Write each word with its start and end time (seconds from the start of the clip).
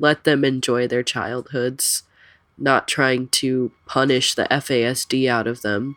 let 0.00 0.24
them 0.24 0.44
enjoy 0.44 0.86
their 0.86 1.02
childhoods, 1.02 2.04
not 2.58 2.88
trying 2.88 3.28
to 3.28 3.72
punish 3.86 4.34
the 4.34 4.44
FASD 4.50 5.28
out 5.28 5.46
of 5.46 5.62
them. 5.62 5.96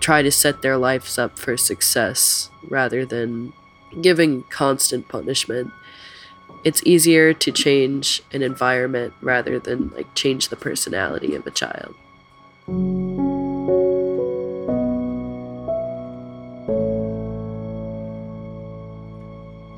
Try 0.00 0.22
to 0.22 0.30
set 0.30 0.62
their 0.62 0.76
lives 0.76 1.18
up 1.18 1.38
for 1.38 1.56
success 1.56 2.50
rather 2.70 3.04
than 3.04 3.52
giving 4.00 4.44
constant 4.44 5.08
punishment. 5.08 5.70
It's 6.64 6.82
easier 6.84 7.32
to 7.34 7.52
change 7.52 8.22
an 8.32 8.42
environment 8.42 9.14
rather 9.20 9.58
than 9.58 9.90
like 9.90 10.14
change 10.14 10.48
the 10.48 10.56
personality 10.56 11.34
of 11.34 11.46
a 11.46 11.50
child. 11.50 11.94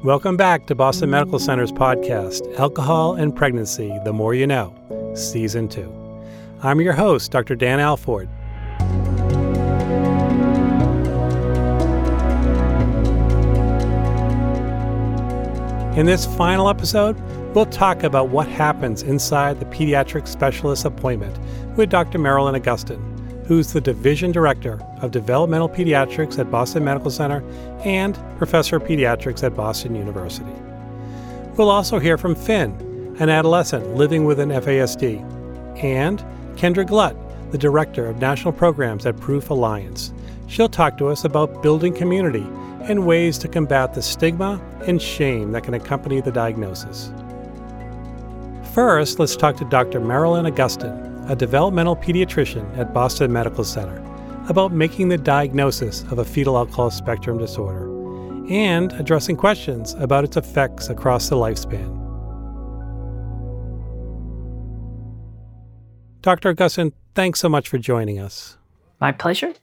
Welcome 0.02 0.38
back 0.38 0.64
to 0.68 0.74
Boston 0.74 1.10
Medical 1.10 1.38
Center's 1.38 1.72
podcast, 1.72 2.58
Alcohol 2.58 3.16
and 3.16 3.36
Pregnancy 3.36 3.98
The 4.02 4.14
More 4.14 4.32
You 4.32 4.46
Know, 4.46 4.74
Season 5.14 5.68
2. 5.68 6.24
I'm 6.62 6.80
your 6.80 6.94
host, 6.94 7.30
Dr. 7.30 7.54
Dan 7.54 7.80
Alford. 7.80 8.26
In 15.98 16.06
this 16.06 16.24
final 16.24 16.70
episode, 16.70 17.20
we'll 17.54 17.66
talk 17.66 18.02
about 18.02 18.30
what 18.30 18.48
happens 18.48 19.02
inside 19.02 19.60
the 19.60 19.66
pediatric 19.66 20.26
specialist 20.26 20.86
appointment 20.86 21.38
with 21.76 21.90
Dr. 21.90 22.18
Marilyn 22.18 22.54
Augustyn, 22.54 23.19
who's 23.50 23.72
the 23.72 23.80
Division 23.80 24.30
Director 24.30 24.78
of 25.02 25.10
Developmental 25.10 25.68
Pediatrics 25.68 26.38
at 26.38 26.52
Boston 26.52 26.84
Medical 26.84 27.10
Center 27.10 27.42
and 27.84 28.16
Professor 28.38 28.76
of 28.76 28.84
Pediatrics 28.84 29.42
at 29.42 29.56
Boston 29.56 29.96
University. 29.96 30.52
We'll 31.56 31.68
also 31.68 31.98
hear 31.98 32.16
from 32.16 32.36
Finn, 32.36 33.16
an 33.18 33.28
adolescent 33.28 33.96
living 33.96 34.24
with 34.24 34.38
an 34.38 34.50
FASD, 34.50 35.18
and 35.82 36.24
Kendra 36.54 36.86
Glutt, 36.86 37.16
the 37.50 37.58
Director 37.58 38.06
of 38.06 38.18
National 38.18 38.52
Programs 38.52 39.04
at 39.04 39.18
Proof 39.18 39.50
Alliance. 39.50 40.12
She'll 40.46 40.68
talk 40.68 40.96
to 40.98 41.08
us 41.08 41.24
about 41.24 41.60
building 41.60 41.92
community 41.92 42.46
and 42.82 43.04
ways 43.04 43.36
to 43.38 43.48
combat 43.48 43.94
the 43.94 44.00
stigma 44.00 44.60
and 44.86 45.02
shame 45.02 45.50
that 45.50 45.64
can 45.64 45.74
accompany 45.74 46.20
the 46.20 46.30
diagnosis. 46.30 47.10
First, 48.74 49.18
let's 49.18 49.34
talk 49.34 49.56
to 49.56 49.64
Dr. 49.64 49.98
Marilyn 49.98 50.46
Augustyn, 50.46 51.09
a 51.28 51.36
developmental 51.36 51.96
pediatrician 51.96 52.76
at 52.76 52.94
Boston 52.94 53.32
Medical 53.32 53.64
Center, 53.64 54.02
about 54.48 54.72
making 54.72 55.08
the 55.08 55.18
diagnosis 55.18 56.02
of 56.10 56.18
a 56.18 56.24
fetal 56.24 56.56
alcohol 56.56 56.90
spectrum 56.90 57.38
disorder 57.38 57.90
and 58.50 58.92
addressing 58.94 59.36
questions 59.36 59.94
about 59.94 60.24
its 60.24 60.36
effects 60.36 60.88
across 60.88 61.28
the 61.28 61.36
lifespan. 61.36 61.96
Dr. 66.20 66.52
Augustyn, 66.54 66.92
thanks 67.14 67.40
so 67.40 67.48
much 67.48 67.68
for 67.68 67.78
joining 67.78 68.18
us. 68.18 68.58
My 69.00 69.12
pleasure. 69.12 69.54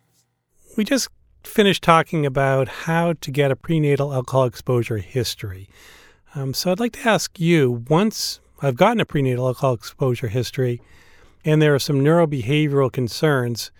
We 0.75 0.83
just 0.83 1.09
finished 1.44 1.83
talking 1.83 2.25
about 2.25 2.67
how 2.67 3.13
to 3.13 3.31
get 3.31 3.52
a 3.52 3.55
prenatal 3.55 4.13
alcohol 4.13 4.45
exposure 4.45 4.97
history. 4.97 5.69
Um, 6.33 6.53
so 6.53 6.72
I'd 6.72 6.80
like 6.80 6.94
to 6.94 7.08
ask 7.08 7.39
you 7.39 7.83
once 7.89 8.39
I've 8.61 8.75
gotten 8.75 9.00
a 9.00 9.05
prenatal 9.05 9.47
alcohol 9.47 9.73
exposure 9.73 10.28
history, 10.28 10.81
and 11.48 11.62
there 11.62 11.73
are 11.73 11.80
some 11.80 12.02
neurobehavioral 12.02 12.92
concerns, 12.92 13.72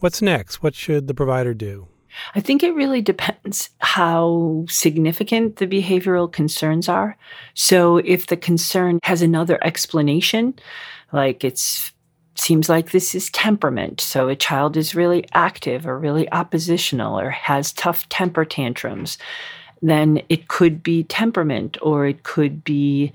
what's 0.00 0.20
next? 0.20 0.62
What 0.62 0.74
should 0.74 1.06
the 1.06 1.14
provider 1.14 1.54
do? 1.54 1.88
I 2.34 2.40
think 2.40 2.62
it 2.62 2.74
really 2.74 3.00
depends 3.00 3.70
how 3.78 4.66
significant 4.68 5.56
the 5.56 5.66
behavioral 5.66 6.30
concerns 6.30 6.86
are. 6.86 7.16
So 7.54 7.96
if 7.96 8.26
the 8.26 8.36
concern 8.36 9.00
has 9.04 9.22
another 9.22 9.58
explanation, 9.64 10.54
like 11.12 11.42
it's 11.44 11.92
seems 12.36 12.68
like 12.68 12.90
this 12.90 13.14
is 13.14 13.30
temperament. 13.30 14.02
So 14.02 14.28
a 14.28 14.36
child 14.36 14.76
is 14.76 14.94
really 14.94 15.24
active 15.32 15.86
or 15.86 15.98
really 15.98 16.30
oppositional 16.30 17.18
or 17.18 17.30
has 17.30 17.72
tough 17.72 18.06
temper 18.10 18.44
tantrums, 18.44 19.16
then 19.80 20.20
it 20.28 20.48
could 20.48 20.82
be 20.82 21.04
temperament 21.04 21.78
or 21.80 22.06
it 22.06 22.24
could 22.24 22.64
be 22.64 23.12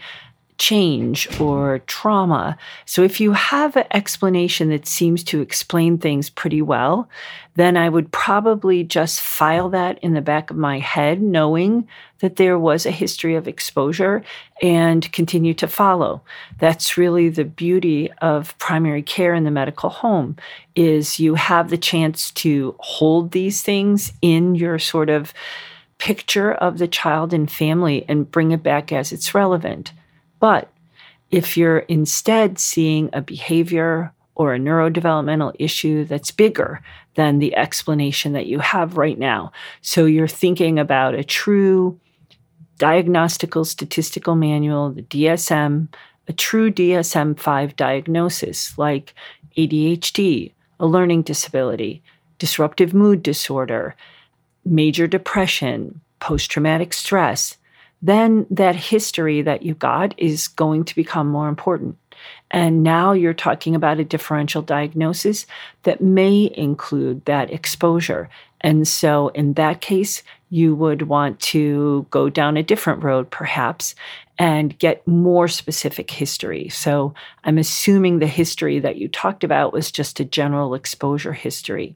change 0.60 1.28
or 1.40 1.80
trauma. 1.88 2.58
So, 2.86 3.02
if 3.04 3.20
you 3.20 3.32
have 3.32 3.76
an 3.76 3.86
explanation 3.92 4.70
that 4.70 4.86
seems 4.86 5.24
to 5.26 5.42
explain 5.42 5.98
things 5.98 6.30
pretty 6.30 6.62
well, 6.62 7.10
then 7.56 7.76
I 7.76 7.90
would 7.90 8.12
probably 8.12 8.84
just 8.84 9.20
file 9.20 9.70
that 9.70 9.98
in 10.00 10.14
the 10.14 10.22
back 10.22 10.52
of 10.52 10.58
my 10.58 10.80
head, 10.80 11.22
knowing 11.22 11.88
that 12.20 12.36
there 12.36 12.60
was 12.60 12.86
a 12.86 12.92
history 12.92 13.36
of 13.36 13.48
exposure 13.48 14.24
and 14.62 15.12
continue 15.12 15.54
to 15.56 15.68
follow. 15.68 16.22
That's 16.60 16.98
really 16.98 17.30
the 17.30 17.46
beauty 17.46 18.12
of 18.22 18.58
primary 18.60 19.02
care 19.02 19.34
in 19.34 19.46
the 19.46 19.52
medical 19.52 19.90
home 19.90 20.36
is 20.76 21.20
you 21.20 21.36
have 21.36 21.70
the 21.70 21.78
chance 21.78 22.32
to 22.32 22.76
hold 22.80 23.32
these 23.32 23.62
things 23.62 24.14
in 24.22 24.56
your 24.56 24.80
sort 24.80 25.10
of 25.10 25.34
picture 25.98 26.54
of 26.54 26.78
the 26.78 26.88
child 26.88 27.34
and 27.34 27.52
family 27.52 28.06
and 28.08 28.32
bring 28.32 28.52
it 28.52 28.64
back 28.64 28.92
as 28.92 29.12
it's 29.12 29.36
relevant. 29.36 29.92
But 30.40 30.70
if 31.32 31.58
you're 31.58 31.80
instead 31.80 32.60
seeing 32.60 33.10
a 33.14 33.22
behavior 33.22 34.14
or 34.36 34.54
a 34.54 34.60
neurodevelopmental 34.60 35.54
issue 35.60 36.06
that's 36.06 36.32
bigger 36.32 36.82
than 37.16 37.40
the 37.40 37.56
explanation 37.56 38.34
that 38.34 38.48
you 38.48 38.60
have 38.60 38.98
right 38.98 39.20
now, 39.20 39.52
so 39.82 40.06
you're 40.06 40.28
thinking 40.28 40.80
about 40.80 41.14
a 41.14 41.24
true 41.24 42.00
diagnostical 42.78 43.66
statistical 43.66 44.36
manual, 44.36 44.92
the 44.92 45.04
DSM, 45.04 45.90
a 46.28 46.34
true 46.34 46.72
DSM 46.72 47.38
5 47.38 47.76
diagnosis 47.76 48.78
like 48.78 49.14
ADHD, 49.58 50.54
a 50.80 50.86
learning 50.88 51.24
disability, 51.24 52.02
disruptive 52.38 52.94
mood 52.94 53.22
disorder, 53.22 53.96
major 54.64 55.08
depression, 55.08 56.00
post 56.20 56.50
traumatic 56.50 56.94
stress, 56.94 57.58
then 58.02 58.46
that 58.50 58.76
history 58.76 59.42
that 59.42 59.64
you 59.64 59.74
got 59.74 60.14
is 60.18 60.48
going 60.48 60.86
to 60.86 60.96
become 60.96 61.28
more 61.28 61.50
important. 61.50 61.98
And 62.52 62.84
now 62.84 63.12
you're 63.12 63.34
talking 63.34 63.76
about 63.76 64.00
a 64.00 64.04
differential 64.04 64.62
diagnosis 64.62 65.46
that 65.84 66.02
may 66.02 66.52
include 66.56 67.26
that 67.26 67.52
exposure. 67.52 68.30
And 68.62 68.88
so, 68.88 69.30
in 69.30 69.54
that 69.54 69.82
case, 69.82 70.24
you 70.50 70.76
would 70.76 71.04
want 71.04 71.40
to 71.40 72.08
go 72.10 72.30
down 72.30 72.58
a 72.58 72.64
different 72.64 73.04
road, 73.04 73.30
perhaps, 73.30 73.96
and 74.38 74.78
get 74.80 75.08
more 75.08 75.48
specific 75.48 76.10
history. 76.10 76.70
So, 76.70 77.14
I'm 77.44 77.58
assuming 77.58 78.20
the 78.20 78.28
history 78.28 78.80
that 78.80 78.98
you 78.98 79.08
talked 79.08 79.44
about 79.44 79.72
was 79.72 79.92
just 79.92 80.20
a 80.20 80.26
general 80.26 80.74
exposure 80.74 81.34
history. 81.34 81.96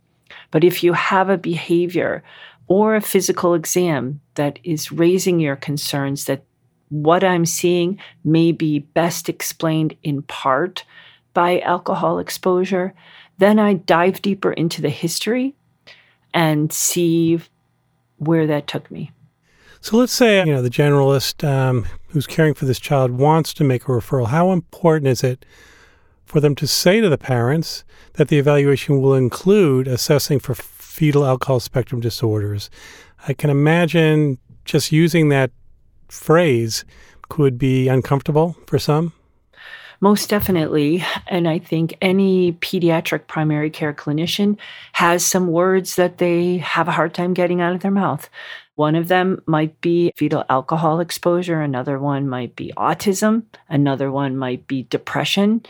But 0.51 0.63
if 0.63 0.83
you 0.83 0.93
have 0.93 1.29
a 1.29 1.37
behavior 1.37 2.23
or 2.67 2.95
a 2.95 3.01
physical 3.01 3.53
exam 3.53 4.21
that 4.35 4.59
is 4.63 4.91
raising 4.91 5.39
your 5.39 5.55
concerns 5.55 6.25
that 6.25 6.43
what 6.89 7.23
I'm 7.23 7.45
seeing 7.45 7.99
may 8.23 8.51
be 8.51 8.79
best 8.79 9.29
explained 9.29 9.95
in 10.03 10.21
part 10.23 10.85
by 11.33 11.59
alcohol 11.61 12.19
exposure, 12.19 12.93
then 13.39 13.57
I 13.57 13.73
dive 13.73 14.21
deeper 14.21 14.53
into 14.53 14.81
the 14.81 14.89
history 14.89 15.55
and 16.33 16.71
see 16.71 17.39
where 18.17 18.47
that 18.47 18.67
took 18.67 18.89
me. 18.91 19.11
So 19.81 19.97
let's 19.97 20.13
say 20.13 20.39
you 20.39 20.53
know 20.53 20.61
the 20.61 20.69
generalist 20.69 21.45
um, 21.45 21.85
who's 22.09 22.27
caring 22.27 22.53
for 22.53 22.65
this 22.65 22.79
child 22.79 23.11
wants 23.11 23.53
to 23.55 23.63
make 23.63 23.83
a 23.83 23.87
referral. 23.87 24.27
How 24.27 24.51
important 24.51 25.07
is 25.07 25.23
it 25.23 25.45
for 26.25 26.39
them 26.39 26.55
to 26.55 26.67
say 26.67 27.01
to 27.01 27.09
the 27.09 27.17
parents 27.17 27.83
that 28.13 28.29
the 28.29 28.37
evaluation 28.37 29.01
will 29.01 29.13
include 29.13 29.87
assessing 29.87 30.39
for 30.39 30.53
fetal 30.93 31.25
alcohol 31.25 31.59
spectrum 31.59 31.99
disorders. 31.99 32.69
I 33.27 33.33
can 33.33 33.49
imagine 33.49 34.37
just 34.63 34.91
using 34.91 35.29
that 35.29 35.49
phrase 36.07 36.85
could 37.29 37.57
be 37.57 37.87
uncomfortable 37.87 38.55
for 38.67 38.77
some. 38.77 39.11
Most 40.01 40.29
definitely. 40.29 41.03
And 41.27 41.47
I 41.47 41.57
think 41.57 41.97
any 41.99 42.53
pediatric 42.53 43.25
primary 43.25 43.71
care 43.71 43.93
clinician 43.93 44.57
has 44.91 45.25
some 45.25 45.47
words 45.47 45.95
that 45.95 46.19
they 46.19 46.57
have 46.57 46.87
a 46.87 46.91
hard 46.91 47.15
time 47.15 47.33
getting 47.33 47.59
out 47.59 47.73
of 47.73 47.81
their 47.81 47.89
mouth. 47.89 48.29
One 48.75 48.93
of 48.95 49.07
them 49.07 49.41
might 49.47 49.81
be 49.81 50.11
fetal 50.15 50.43
alcohol 50.47 50.99
exposure, 50.99 51.61
another 51.61 51.97
one 51.97 52.29
might 52.29 52.55
be 52.55 52.71
autism, 52.77 53.43
another 53.67 54.11
one 54.11 54.37
might 54.37 54.67
be 54.67 54.83
depression. 54.83 55.63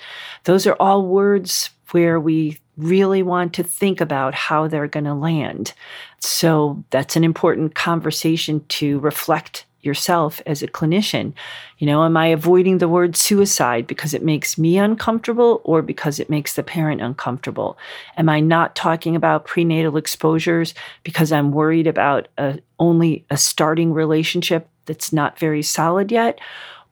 Those 0.43 0.67
are 0.67 0.75
all 0.81 1.07
words 1.07 1.69
where 1.91 2.19
we 2.19 2.57
really 2.77 3.23
want 3.23 3.53
to 3.53 3.63
think 3.63 4.01
about 4.01 4.33
how 4.33 4.67
they're 4.67 4.87
going 4.87 5.05
to 5.05 5.13
land. 5.13 5.73
So 6.19 6.83
that's 6.89 7.15
an 7.15 7.23
important 7.23 7.75
conversation 7.75 8.65
to 8.69 8.99
reflect 8.99 9.65
yourself 9.83 10.41
as 10.45 10.63
a 10.63 10.67
clinician. 10.67 11.33
You 11.77 11.87
know, 11.87 12.03
am 12.03 12.15
I 12.15 12.27
avoiding 12.27 12.77
the 12.77 12.87
word 12.87 13.15
suicide 13.15 13.85
because 13.85 14.13
it 14.13 14.23
makes 14.23 14.57
me 14.57 14.77
uncomfortable 14.77 15.61
or 15.65 15.81
because 15.81 16.19
it 16.19 16.29
makes 16.29 16.55
the 16.55 16.63
parent 16.63 17.01
uncomfortable? 17.01 17.77
Am 18.17 18.29
I 18.29 18.39
not 18.39 18.75
talking 18.75 19.15
about 19.15 19.45
prenatal 19.45 19.97
exposures 19.97 20.73
because 21.03 21.31
I'm 21.31 21.51
worried 21.51 21.87
about 21.87 22.29
a, 22.37 22.59
only 22.79 23.25
a 23.29 23.37
starting 23.37 23.93
relationship 23.93 24.69
that's 24.85 25.13
not 25.13 25.37
very 25.37 25.61
solid 25.61 26.11
yet? 26.11 26.39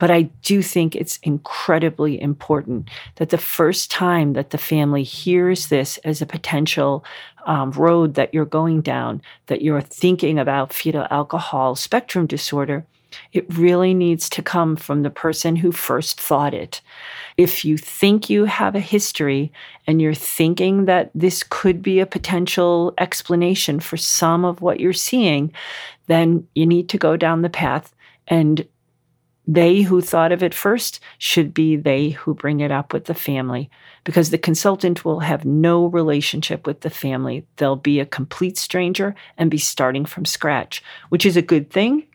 But 0.02 0.10
I 0.10 0.22
do 0.42 0.62
think 0.62 0.96
it's 0.96 1.20
incredibly 1.22 2.20
important 2.20 2.88
that 3.18 3.28
the 3.28 3.38
first 3.38 3.88
time 3.88 4.32
that 4.32 4.50
the 4.50 4.58
family 4.58 5.04
hears 5.04 5.68
this 5.68 5.96
as 5.98 6.20
a 6.20 6.26
potential 6.26 7.04
um, 7.46 7.70
road 7.70 8.14
that 8.14 8.34
you're 8.34 8.44
going 8.44 8.80
down, 8.80 9.22
that 9.46 9.62
you're 9.62 9.80
thinking 9.80 10.40
about 10.40 10.72
fetal 10.72 11.06
alcohol 11.08 11.76
spectrum 11.76 12.26
disorder, 12.26 12.84
it 13.32 13.46
really 13.56 13.94
needs 13.94 14.28
to 14.30 14.42
come 14.42 14.74
from 14.74 15.04
the 15.04 15.10
person 15.10 15.54
who 15.54 15.70
first 15.70 16.20
thought 16.20 16.52
it. 16.52 16.80
If 17.36 17.64
you 17.64 17.78
think 17.78 18.28
you 18.28 18.46
have 18.46 18.74
a 18.74 18.80
history 18.80 19.52
and 19.86 20.02
you're 20.02 20.14
thinking 20.14 20.86
that 20.86 21.12
this 21.14 21.44
could 21.48 21.80
be 21.80 22.00
a 22.00 22.06
potential 22.06 22.92
explanation 22.98 23.78
for 23.78 23.96
some 23.96 24.44
of 24.44 24.62
what 24.62 24.80
you're 24.80 24.92
seeing, 24.92 25.52
then 26.08 26.48
you 26.56 26.66
need 26.66 26.88
to 26.88 26.98
go 26.98 27.16
down 27.16 27.42
the 27.42 27.48
path 27.48 27.94
and 28.26 28.66
they 29.46 29.82
who 29.82 30.00
thought 30.00 30.30
of 30.32 30.42
it 30.42 30.54
first 30.54 31.00
should 31.18 31.52
be 31.52 31.74
they 31.74 32.10
who 32.10 32.34
bring 32.34 32.60
it 32.60 32.70
up 32.70 32.92
with 32.92 33.06
the 33.06 33.14
family 33.14 33.68
because 34.04 34.30
the 34.30 34.38
consultant 34.38 35.04
will 35.04 35.20
have 35.20 35.44
no 35.44 35.86
relationship 35.86 36.66
with 36.66 36.80
the 36.82 36.90
family. 36.90 37.44
They'll 37.56 37.76
be 37.76 37.98
a 37.98 38.06
complete 38.06 38.56
stranger 38.56 39.14
and 39.36 39.50
be 39.50 39.58
starting 39.58 40.04
from 40.04 40.24
scratch, 40.24 40.82
which 41.08 41.26
is 41.26 41.36
a 41.36 41.42
good 41.42 41.70
thing, 41.70 42.06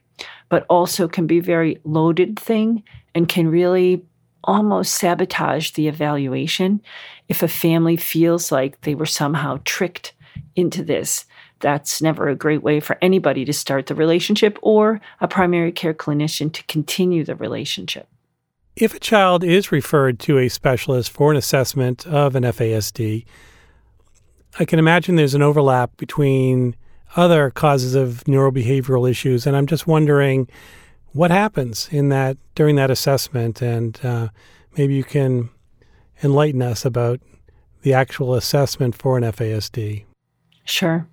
but 0.48 0.66
also 0.70 1.08
can 1.08 1.28
be 1.28 1.40
a 1.40 1.44
very 1.44 1.80
loaded 1.84 2.40
thing 2.40 2.84
and 3.14 3.28
can 3.28 3.50
really 3.50 4.06
almost 4.44 4.96
sabotage 4.96 5.72
the 5.72 5.90
evaluation 5.90 6.82
if 7.28 7.44
a 7.44 7.48
family 7.50 7.98
feels 7.98 8.52
like 8.52 8.80
they 8.82 8.96
were 8.96 9.06
somehow 9.06 9.60
tricked 9.66 10.14
into 10.56 10.84
this 10.84 11.26
that's 11.60 12.02
never 12.02 12.28
a 12.30 12.36
great 12.36 12.64
way 12.64 12.80
for 12.80 12.98
anybody 13.02 13.46
to 13.46 13.54
start 13.54 13.88
the 13.88 13.96
relationship 13.96 14.58
or 14.62 15.02
a 15.22 15.28
primary 15.28 15.72
care 15.72 15.94
clinician 15.94 16.52
to 16.54 16.64
continue 16.64 17.24
the 17.24 17.36
relationship. 17.36 18.08
If 18.76 18.94
a 18.94 19.00
child 19.00 19.44
is 19.44 19.72
referred 19.72 20.20
to 20.20 20.38
a 20.38 20.50
specialist 20.50 21.12
for 21.12 21.32
an 21.32 21.38
assessment 21.38 22.06
of 22.06 22.36
an 22.36 22.44
FASD, 22.44 23.26
I 24.60 24.66
can 24.66 24.80
imagine 24.80 25.16
there's 25.16 25.34
an 25.34 25.42
overlap 25.42 25.98
between 25.98 26.76
other 27.16 27.50
causes 27.50 27.96
of 27.96 28.24
neurobehavioral 28.26 29.10
issues, 29.10 29.48
and 29.48 29.56
I'm 29.56 29.66
just 29.66 29.88
wondering 29.88 30.48
what 31.14 31.32
happens 31.32 31.90
in 31.92 32.10
that 32.10 32.38
during 32.54 32.76
that 32.76 32.92
assessment, 32.92 33.62
and 33.62 34.00
uh, 34.04 34.30
maybe 34.78 34.94
you 34.94 35.04
can 35.04 35.50
enlighten 36.24 36.62
us 36.62 36.86
about 36.86 37.20
the 37.82 37.94
actual 37.94 38.34
assessment 38.36 38.96
for 38.96 39.18
an 39.18 39.24
FASD. 39.24 40.06
Sure. 40.66 41.08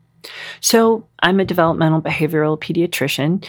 So 0.60 1.06
I'm 1.20 1.40
a 1.40 1.44
developmental 1.44 2.02
behavioral 2.02 2.58
pediatrician. 2.58 3.46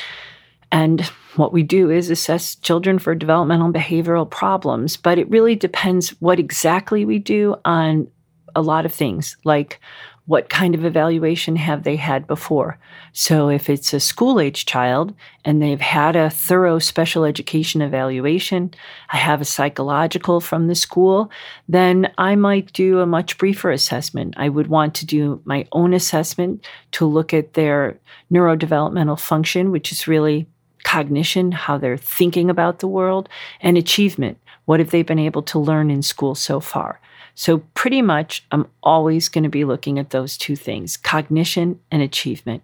And 0.71 1.01
what 1.35 1.53
we 1.53 1.63
do 1.63 1.89
is 1.89 2.09
assess 2.09 2.55
children 2.55 2.99
for 2.99 3.15
developmental 3.15 3.71
behavioral 3.71 4.29
problems, 4.29 4.97
but 4.97 5.17
it 5.17 5.29
really 5.29 5.55
depends 5.55 6.09
what 6.21 6.39
exactly 6.39 7.05
we 7.05 7.19
do 7.19 7.55
on 7.65 8.07
a 8.55 8.61
lot 8.61 8.85
of 8.85 8.93
things, 8.93 9.37
like 9.43 9.79
what 10.27 10.49
kind 10.49 10.73
of 10.73 10.83
evaluation 10.83 11.55
have 11.55 11.83
they 11.83 11.95
had 11.95 12.25
before? 12.25 12.77
So, 13.13 13.49
if 13.49 13.69
it's 13.69 13.93
a 13.93 13.99
school 13.99 14.39
age 14.39 14.65
child 14.65 15.13
and 15.43 15.61
they've 15.61 15.79
had 15.79 16.15
a 16.15 16.29
thorough 16.29 16.79
special 16.79 17.25
education 17.25 17.81
evaluation, 17.81 18.73
I 19.09 19.17
have 19.17 19.41
a 19.41 19.45
psychological 19.45 20.41
from 20.41 20.67
the 20.67 20.75
school, 20.75 21.29
then 21.69 22.11
I 22.17 22.35
might 22.35 22.73
do 22.73 22.99
a 22.99 23.05
much 23.05 23.37
briefer 23.37 23.71
assessment. 23.71 24.33
I 24.37 24.49
would 24.49 24.67
want 24.67 24.95
to 24.95 25.05
do 25.05 25.41
my 25.45 25.67
own 25.71 25.93
assessment 25.93 26.65
to 26.93 27.05
look 27.05 27.33
at 27.33 27.53
their 27.53 27.99
neurodevelopmental 28.31 29.19
function, 29.19 29.71
which 29.71 29.91
is 29.91 30.07
really 30.07 30.47
cognition, 30.85 31.51
how 31.51 31.77
they're 31.77 31.97
thinking 31.97 32.49
about 32.49 32.79
the 32.79 32.87
world, 32.87 33.27
and 33.59 33.77
achievement. 33.77 34.37
What 34.65 34.79
have 34.79 34.91
they 34.91 35.03
been 35.03 35.19
able 35.19 35.43
to 35.43 35.59
learn 35.59 35.89
in 35.91 36.01
school 36.01 36.35
so 36.35 36.59
far? 36.59 36.99
So, 37.35 37.59
pretty 37.73 38.01
much, 38.01 38.45
I'm 38.51 38.67
always 38.81 39.27
going 39.29 39.43
to 39.43 39.49
be 39.49 39.65
looking 39.65 39.99
at 39.99 40.11
those 40.11 40.37
two 40.37 40.55
things 40.55 40.97
cognition 40.97 41.79
and 41.91 42.01
achievement. 42.01 42.63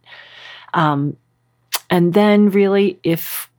Um, 0.74 1.18
and 1.90 2.14
then, 2.14 2.50
really, 2.50 3.00
if 3.04 3.52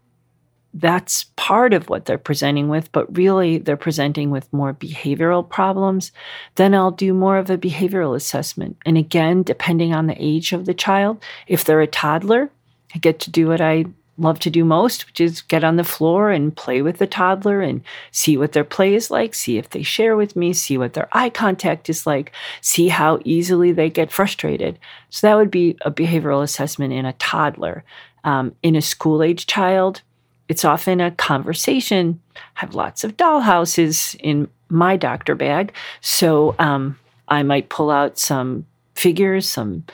that's 0.74 1.24
part 1.36 1.74
of 1.74 1.88
what 1.88 2.06
they're 2.06 2.18
presenting 2.18 2.68
with, 2.68 2.90
but 2.92 3.14
really 3.16 3.58
they're 3.58 3.76
presenting 3.76 4.30
with 4.30 4.52
more 4.52 4.72
behavioral 4.72 5.46
problems, 5.46 6.12
then 6.54 6.74
I'll 6.74 6.90
do 6.90 7.12
more 7.12 7.36
of 7.36 7.50
a 7.50 7.58
behavioral 7.58 8.16
assessment. 8.16 8.78
And 8.86 8.96
again, 8.96 9.42
depending 9.42 9.92
on 9.92 10.06
the 10.06 10.16
age 10.18 10.52
of 10.52 10.64
the 10.64 10.74
child, 10.74 11.22
if 11.46 11.64
they're 11.64 11.82
a 11.82 11.86
toddler, 11.86 12.50
I 12.94 12.98
get 12.98 13.20
to 13.20 13.30
do 13.30 13.48
what 13.48 13.60
I 13.60 13.84
love 14.18 14.38
to 14.40 14.50
do 14.50 14.64
most, 14.64 15.06
which 15.06 15.20
is 15.20 15.40
get 15.42 15.64
on 15.64 15.76
the 15.76 15.84
floor 15.84 16.30
and 16.30 16.54
play 16.54 16.82
with 16.82 16.98
the 16.98 17.06
toddler 17.06 17.60
and 17.60 17.82
see 18.10 18.36
what 18.36 18.52
their 18.52 18.64
play 18.64 18.94
is 18.94 19.10
like, 19.10 19.34
see 19.34 19.58
if 19.58 19.70
they 19.70 19.82
share 19.82 20.16
with 20.16 20.36
me, 20.36 20.52
see 20.52 20.76
what 20.76 20.92
their 20.92 21.08
eye 21.12 21.30
contact 21.30 21.88
is 21.88 22.06
like, 22.06 22.32
see 22.60 22.88
how 22.88 23.18
easily 23.24 23.72
they 23.72 23.88
get 23.88 24.12
frustrated. 24.12 24.78
So 25.10 25.26
that 25.26 25.36
would 25.36 25.50
be 25.50 25.76
a 25.82 25.90
behavioral 25.90 26.42
assessment 26.42 26.92
in 26.92 27.06
a 27.06 27.14
toddler. 27.14 27.84
Um, 28.24 28.54
in 28.62 28.76
a 28.76 28.82
school 28.82 29.22
age 29.22 29.46
child, 29.46 30.02
it's 30.48 30.64
often 30.64 31.00
a 31.00 31.10
conversation. 31.10 32.20
I 32.36 32.40
have 32.60 32.74
lots 32.74 33.04
of 33.04 33.16
dollhouses 33.16 34.14
in 34.20 34.48
my 34.68 34.96
doctor 34.96 35.34
bag. 35.34 35.72
So 36.00 36.54
um, 36.58 36.98
I 37.28 37.42
might 37.42 37.68
pull 37.68 37.90
out 37.90 38.18
some 38.18 38.66
figures, 38.94 39.48
some 39.48 39.84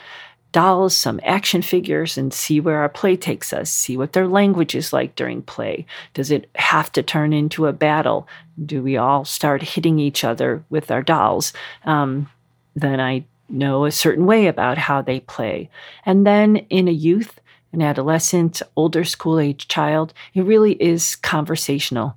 dolls, 0.53 0.97
some 0.97 1.21
action 1.23 1.63
figures, 1.63 2.17
and 2.17 2.33
see 2.33 2.61
where 2.61 2.79
our 2.79 2.89
play 2.89 3.17
takes 3.17 3.53
us, 3.53 3.71
see 3.71 3.97
what 3.97 4.13
their 4.13 4.27
language 4.27 4.75
is 4.75 4.93
like 4.93 5.15
during 5.15 5.43
play. 5.43 5.87
Does 6.15 6.31
it 6.31 6.49
have 6.57 6.91
to 6.93 7.03
turn 7.03 7.33
into 7.33 7.67
a 7.67 7.73
battle? 7.73 8.27
Do 8.65 8.83
we 8.83 8.97
all 8.97 9.25
start 9.25 9.63
hitting 9.63 9.99
each 9.99 10.25
other 10.25 10.65
with 10.71 10.91
our 10.91 11.03
dolls? 11.03 11.53
Um, 11.85 12.29
then 12.75 13.01
I 13.01 13.25
know 13.49 13.85
a 13.85 13.91
certain 13.91 14.27
way 14.27 14.47
about 14.47 14.79
how 14.79 15.03
they 15.03 15.21
play. 15.21 15.71
And 16.05 16.27
then 16.27 16.57
in 16.71 16.89
a 16.89 16.93
youth, 16.93 17.41
an 17.73 17.83
adolescent, 17.83 18.63
older 18.77 19.05
school 19.05 19.39
age 19.39 19.69
child, 19.69 20.15
it 20.35 20.43
really 20.43 20.73
is 20.83 21.17
conversational. 21.17 22.17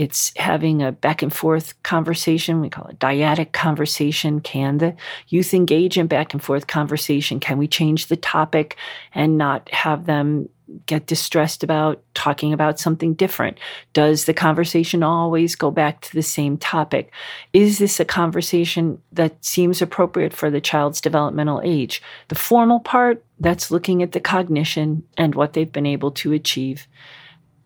It's 0.00 0.32
having 0.36 0.82
a 0.82 0.92
back 0.92 1.20
and 1.20 1.30
forth 1.30 1.74
conversation. 1.82 2.62
We 2.62 2.70
call 2.70 2.86
it 2.86 2.98
dyadic 2.98 3.52
conversation. 3.52 4.40
Can 4.40 4.78
the 4.78 4.96
youth 5.28 5.52
engage 5.52 5.98
in 5.98 6.06
back 6.06 6.32
and 6.32 6.42
forth 6.42 6.66
conversation? 6.66 7.38
Can 7.38 7.58
we 7.58 7.68
change 7.68 8.06
the 8.06 8.16
topic 8.16 8.78
and 9.12 9.36
not 9.36 9.70
have 9.74 10.06
them 10.06 10.48
get 10.86 11.04
distressed 11.04 11.62
about 11.62 12.02
talking 12.14 12.54
about 12.54 12.80
something 12.80 13.12
different? 13.12 13.58
Does 13.92 14.24
the 14.24 14.32
conversation 14.32 15.02
always 15.02 15.54
go 15.54 15.70
back 15.70 16.00
to 16.00 16.14
the 16.14 16.22
same 16.22 16.56
topic? 16.56 17.12
Is 17.52 17.76
this 17.76 18.00
a 18.00 18.06
conversation 18.06 19.02
that 19.12 19.44
seems 19.44 19.82
appropriate 19.82 20.32
for 20.32 20.50
the 20.50 20.62
child's 20.62 21.02
developmental 21.02 21.60
age? 21.62 22.00
The 22.28 22.36
formal 22.36 22.80
part, 22.80 23.22
that's 23.38 23.70
looking 23.70 24.02
at 24.02 24.12
the 24.12 24.20
cognition 24.20 25.02
and 25.18 25.34
what 25.34 25.52
they've 25.52 25.70
been 25.70 25.84
able 25.84 26.12
to 26.12 26.32
achieve. 26.32 26.86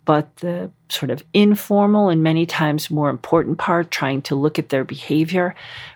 But 0.04 0.36
the 0.36 0.70
sort 0.88 1.10
of 1.10 1.24
informal 1.32 2.08
and 2.08 2.22
many 2.22 2.46
times 2.46 2.90
more 2.90 3.10
important 3.10 3.58
part, 3.58 3.90
trying 3.90 4.22
to 4.22 4.34
look 4.34 4.58
at 4.58 4.68
their 4.68 4.84
behavior, 4.84 5.54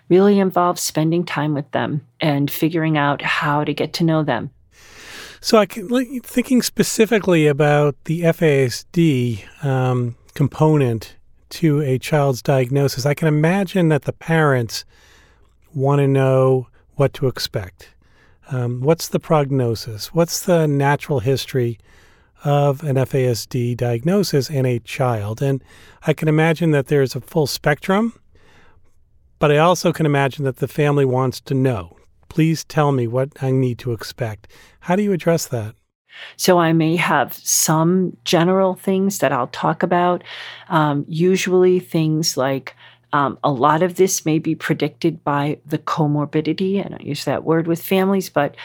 really 0.09 0.39
involves 0.39 0.81
spending 0.81 1.23
time 1.23 1.53
with 1.53 1.69
them 1.71 2.05
and 2.19 2.49
figuring 2.49 2.97
out 2.97 3.21
how 3.21 3.63
to 3.63 3.73
get 3.73 3.93
to 3.93 4.03
know 4.03 4.23
them. 4.23 4.51
So, 5.41 5.57
I 5.57 5.65
can, 5.65 5.87
thinking 6.21 6.61
specifically 6.61 7.47
about 7.47 7.95
the 8.05 8.21
FASD 8.23 9.63
um, 9.63 10.15
component 10.33 11.15
to 11.49 11.81
a 11.81 11.97
child's 11.97 12.41
diagnosis, 12.41 13.05
I 13.05 13.13
can 13.13 13.27
imagine 13.27 13.89
that 13.89 14.03
the 14.03 14.13
parents 14.13 14.85
want 15.73 15.99
to 15.99 16.07
know 16.07 16.67
what 16.95 17.13
to 17.13 17.27
expect. 17.27 17.89
Um, 18.51 18.81
what's 18.81 19.07
the 19.07 19.19
prognosis? 19.19 20.13
What's 20.13 20.41
the 20.41 20.67
natural 20.67 21.19
history 21.19 21.79
of 22.43 22.83
an 22.83 22.95
FASD 22.95 23.75
diagnosis 23.75 24.49
in 24.49 24.65
a 24.65 24.79
child. 24.79 25.41
And 25.41 25.63
I 26.07 26.13
can 26.13 26.27
imagine 26.27 26.71
that 26.71 26.87
there's 26.87 27.15
a 27.15 27.21
full 27.21 27.47
spectrum, 27.47 28.13
but 29.39 29.51
I 29.51 29.57
also 29.57 29.91
can 29.91 30.05
imagine 30.05 30.45
that 30.45 30.57
the 30.57 30.67
family 30.67 31.05
wants 31.05 31.41
to 31.41 31.53
know. 31.53 31.97
Please 32.29 32.63
tell 32.63 32.91
me 32.91 33.07
what 33.07 33.29
I 33.41 33.51
need 33.51 33.79
to 33.79 33.91
expect. 33.91 34.47
How 34.81 34.95
do 34.95 35.03
you 35.03 35.13
address 35.13 35.47
that? 35.47 35.75
So 36.37 36.59
I 36.59 36.73
may 36.73 36.95
have 36.95 37.33
some 37.33 38.17
general 38.23 38.75
things 38.75 39.19
that 39.19 39.31
I'll 39.31 39.47
talk 39.47 39.83
about. 39.83 40.23
Um, 40.69 41.05
usually 41.07 41.79
things 41.79 42.37
like 42.37 42.75
Um, 43.11 43.39
a 43.41 43.49
lot 43.49 43.81
of 43.81 43.95
this 43.95 44.23
may 44.23 44.39
be 44.39 44.53
predicted 44.53 45.23
by 45.23 45.57
the 45.65 45.79
comorbidity, 45.79 46.77
I 46.93 47.03
use 47.03 47.25
that 47.25 47.43
word 47.43 47.65
with 47.65 47.81
families, 47.81 48.29
but 48.29 48.55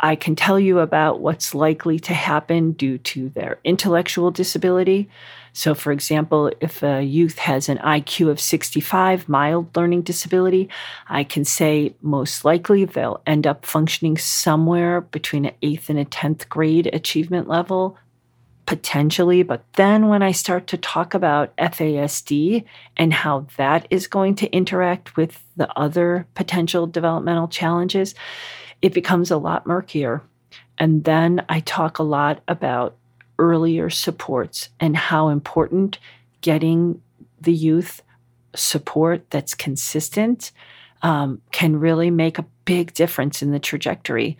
I 0.00 0.16
can 0.16 0.36
tell 0.36 0.58
you 0.58 0.80
about 0.80 1.20
what's 1.20 1.54
likely 1.54 1.98
to 2.00 2.14
happen 2.14 2.72
due 2.72 2.98
to 2.98 3.28
their 3.30 3.58
intellectual 3.64 4.30
disability. 4.30 5.08
So, 5.52 5.74
for 5.74 5.92
example, 5.92 6.50
if 6.60 6.82
a 6.82 7.02
youth 7.02 7.38
has 7.38 7.68
an 7.68 7.78
IQ 7.78 8.28
of 8.28 8.40
65, 8.40 9.28
mild 9.28 9.74
learning 9.76 10.02
disability, 10.02 10.68
I 11.08 11.22
can 11.22 11.44
say 11.44 11.94
most 12.02 12.44
likely 12.44 12.84
they'll 12.84 13.22
end 13.24 13.46
up 13.46 13.64
functioning 13.64 14.18
somewhere 14.18 15.00
between 15.00 15.46
an 15.46 15.54
eighth 15.62 15.88
and 15.88 15.98
a 15.98 16.04
10th 16.04 16.48
grade 16.48 16.88
achievement 16.92 17.46
level, 17.46 17.96
potentially. 18.66 19.44
But 19.44 19.64
then 19.74 20.08
when 20.08 20.22
I 20.22 20.32
start 20.32 20.66
to 20.68 20.76
talk 20.76 21.14
about 21.14 21.56
FASD 21.56 22.64
and 22.96 23.12
how 23.12 23.46
that 23.56 23.86
is 23.90 24.08
going 24.08 24.34
to 24.36 24.50
interact 24.50 25.16
with 25.16 25.40
the 25.56 25.70
other 25.78 26.26
potential 26.34 26.88
developmental 26.88 27.46
challenges, 27.46 28.16
it 28.84 28.92
becomes 28.92 29.30
a 29.30 29.38
lot 29.38 29.66
murkier. 29.66 30.20
And 30.76 31.04
then 31.04 31.42
I 31.48 31.60
talk 31.60 31.98
a 31.98 32.02
lot 32.02 32.42
about 32.46 32.94
earlier 33.38 33.88
supports 33.88 34.68
and 34.78 34.94
how 34.94 35.28
important 35.28 35.98
getting 36.42 37.00
the 37.40 37.54
youth 37.54 38.02
support 38.54 39.24
that's 39.30 39.54
consistent 39.54 40.52
um, 41.00 41.40
can 41.50 41.80
really 41.80 42.10
make 42.10 42.38
a 42.38 42.44
big 42.66 42.92
difference 42.92 43.40
in 43.40 43.52
the 43.52 43.58
trajectory. 43.58 44.36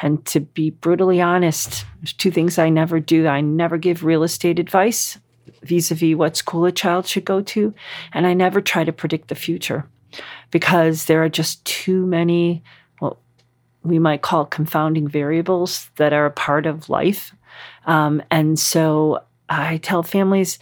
And 0.00 0.24
to 0.26 0.38
be 0.38 0.70
brutally 0.70 1.20
honest, 1.20 1.84
there's 2.00 2.12
two 2.12 2.30
things 2.30 2.60
I 2.60 2.68
never 2.68 3.00
do. 3.00 3.26
I 3.26 3.40
never 3.40 3.76
give 3.76 4.04
real 4.04 4.22
estate 4.22 4.60
advice 4.60 5.18
vis 5.62 5.90
a 5.90 5.96
vis 5.96 6.14
what 6.14 6.36
school 6.36 6.64
a 6.64 6.70
child 6.70 7.08
should 7.08 7.24
go 7.24 7.42
to, 7.42 7.74
and 8.12 8.24
I 8.24 8.34
never 8.34 8.60
try 8.60 8.84
to 8.84 8.92
predict 8.92 9.28
the 9.28 9.34
future 9.34 9.88
because 10.52 11.04
there 11.04 11.22
are 11.24 11.28
just 11.28 11.64
too 11.64 12.06
many, 12.06 12.62
we 13.82 13.98
might 13.98 14.22
call 14.22 14.44
confounding 14.44 15.08
variables 15.08 15.90
that 15.96 16.12
are 16.12 16.26
a 16.26 16.30
part 16.30 16.66
of 16.66 16.88
life 16.88 17.34
um, 17.86 18.22
and 18.30 18.58
so 18.58 19.22
I 19.48 19.78
tell 19.78 20.02
families, 20.02 20.58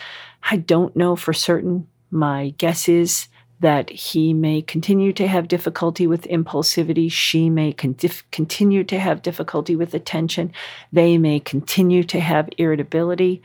I 0.50 0.56
don't 0.56 0.96
know 0.96 1.16
for 1.16 1.32
certain. 1.32 1.88
My 2.10 2.54
guess 2.58 2.88
is 2.88 3.28
that 3.60 3.90
he 3.90 4.32
may 4.32 4.62
continue 4.62 5.12
to 5.12 5.26
have 5.26 5.48
difficulty 5.48 6.06
with 6.06 6.22
impulsivity. 6.28 7.10
She 7.10 7.50
may 7.50 7.72
con- 7.72 7.96
continue 8.30 8.84
to 8.84 8.98
have 8.98 9.22
difficulty 9.22 9.74
with 9.74 9.94
attention. 9.94 10.52
They 10.92 11.18
may 11.18 11.40
continue 11.40 12.04
to 12.04 12.20
have 12.20 12.48
irritability. 12.56 13.42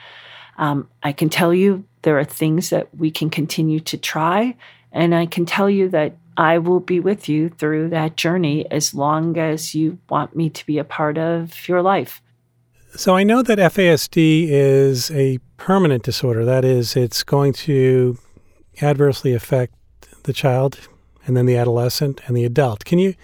Um, 0.57 0.87
I 1.01 1.13
can 1.13 1.29
tell 1.29 1.53
you 1.53 1.83
there 2.03 2.19
are 2.19 2.23
things 2.23 2.69
that 2.69 2.95
we 2.95 3.09
can 3.09 3.31
continue 3.31 3.79
to 3.81 3.97
try. 3.97 4.55
And 4.91 5.15
I 5.15 5.25
can 5.25 5.47
tell 5.47 5.69
you 5.69 5.89
that 5.89 6.15
I 6.37 6.57
will 6.57 6.79
be 6.79 6.99
with 6.99 7.29
you 7.29 7.49
through 7.49 7.89
that 7.89 8.17
journey 8.17 8.69
as 8.71 8.93
long 8.93 9.37
as 9.37 9.75
you 9.75 9.99
want 10.09 10.35
me 10.35 10.49
to 10.49 10.65
be 10.65 10.77
a 10.77 10.83
part 10.83 11.17
of 11.17 11.67
your 11.67 11.81
life. 11.81 12.21
So 12.95 13.15
I 13.15 13.23
know 13.23 13.41
that 13.41 13.57
FASD 13.57 14.47
is 14.49 15.09
a 15.11 15.39
permanent 15.57 16.03
disorder. 16.03 16.45
That 16.45 16.63
is, 16.63 16.95
it's 16.95 17.23
going 17.23 17.53
to 17.53 18.17
adversely 18.81 19.33
affect 19.33 19.73
the 20.23 20.33
child 20.33 20.87
and 21.25 21.35
then 21.35 21.45
the 21.45 21.57
adolescent 21.57 22.21
and 22.27 22.35
the 22.35 22.45
adult. 22.45 22.85
Can 22.85 22.99
you 22.99 23.15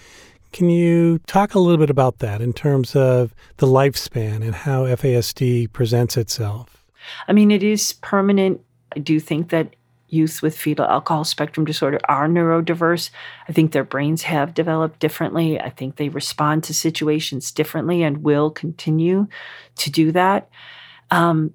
can 0.52 0.70
you 0.70 1.20
talk 1.28 1.54
a 1.54 1.60
little 1.60 1.78
bit 1.78 1.92
about 1.92 2.20
that 2.20 2.42
in 2.42 2.54
terms 2.54 2.96
of 2.96 3.36
the 3.58 3.68
lifespan 3.68 4.42
and 4.44 4.56
how 4.56 4.86
FASD 4.86 5.72
presents 5.74 6.18
itself? 6.18 6.84
I 7.28 7.34
mean, 7.34 7.52
it 7.52 7.62
is 7.62 7.94
permanent. 7.94 8.62
I 8.96 9.00
do 9.00 9.20
think 9.20 9.50
that 9.50 9.76
youth 10.10 10.42
with 10.42 10.58
fetal 10.58 10.86
alcohol 10.86 11.24
spectrum 11.24 11.66
disorder 11.66 12.00
are 12.08 12.28
neurodiverse. 12.28 13.10
I 13.48 13.54
think 13.54 13.72
their 13.72 13.84
brains 13.84 14.24
have 14.24 14.54
developed 14.54 15.00
differently. 15.00 15.60
I 15.60 15.70
think 15.70 15.96
they 15.96 16.10
respond 16.10 16.64
to 16.66 16.74
situations 16.74 17.52
differently 17.52 18.04
and 18.04 18.24
will 18.24 18.50
continue 18.50 19.28
to 19.78 19.92
do 19.92 20.12
that. 20.12 20.50
Um, 21.12 21.54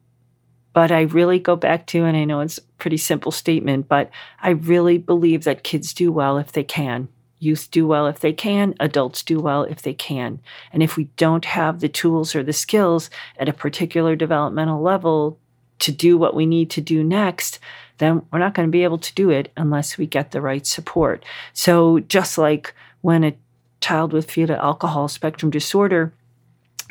but 0.72 0.90
I 0.90 1.02
really 1.02 1.38
go 1.38 1.54
back 1.54 1.86
to, 1.88 2.04
and 2.04 2.16
I 2.16 2.24
know 2.24 2.40
it's 2.40 2.58
a 2.58 2.62
pretty 2.78 2.96
simple 2.96 3.30
statement, 3.30 3.88
but 3.88 4.10
I 4.42 4.50
really 4.50 4.98
believe 4.98 5.44
that 5.44 5.62
kids 5.62 5.94
do 5.94 6.10
well 6.10 6.36
if 6.36 6.52
they 6.52 6.64
can. 6.64 7.08
Youth 7.38 7.68
do 7.70 7.86
well 7.86 8.06
if 8.06 8.20
they 8.20 8.32
can, 8.32 8.74
adults 8.80 9.22
do 9.22 9.38
well 9.38 9.64
if 9.64 9.82
they 9.82 9.94
can. 9.94 10.40
And 10.72 10.82
if 10.82 10.96
we 10.96 11.04
don't 11.16 11.44
have 11.44 11.80
the 11.80 11.88
tools 11.88 12.34
or 12.34 12.42
the 12.42 12.52
skills 12.52 13.10
at 13.38 13.48
a 13.48 13.52
particular 13.52 14.16
developmental 14.16 14.82
level 14.82 15.38
to 15.80 15.92
do 15.92 16.16
what 16.16 16.34
we 16.34 16.46
need 16.46 16.70
to 16.70 16.80
do 16.80 17.04
next, 17.04 17.58
then 17.98 18.22
we're 18.32 18.38
not 18.38 18.54
going 18.54 18.68
to 18.68 18.72
be 18.72 18.84
able 18.84 18.98
to 18.98 19.14
do 19.14 19.30
it 19.30 19.52
unless 19.56 19.98
we 19.98 20.06
get 20.06 20.30
the 20.30 20.40
right 20.40 20.66
support. 20.66 21.24
So, 21.52 22.00
just 22.00 22.38
like 22.38 22.74
when 23.02 23.24
a 23.24 23.36
child 23.80 24.12
with 24.12 24.30
fetal 24.30 24.56
alcohol 24.56 25.08
spectrum 25.08 25.50
disorder 25.50 26.12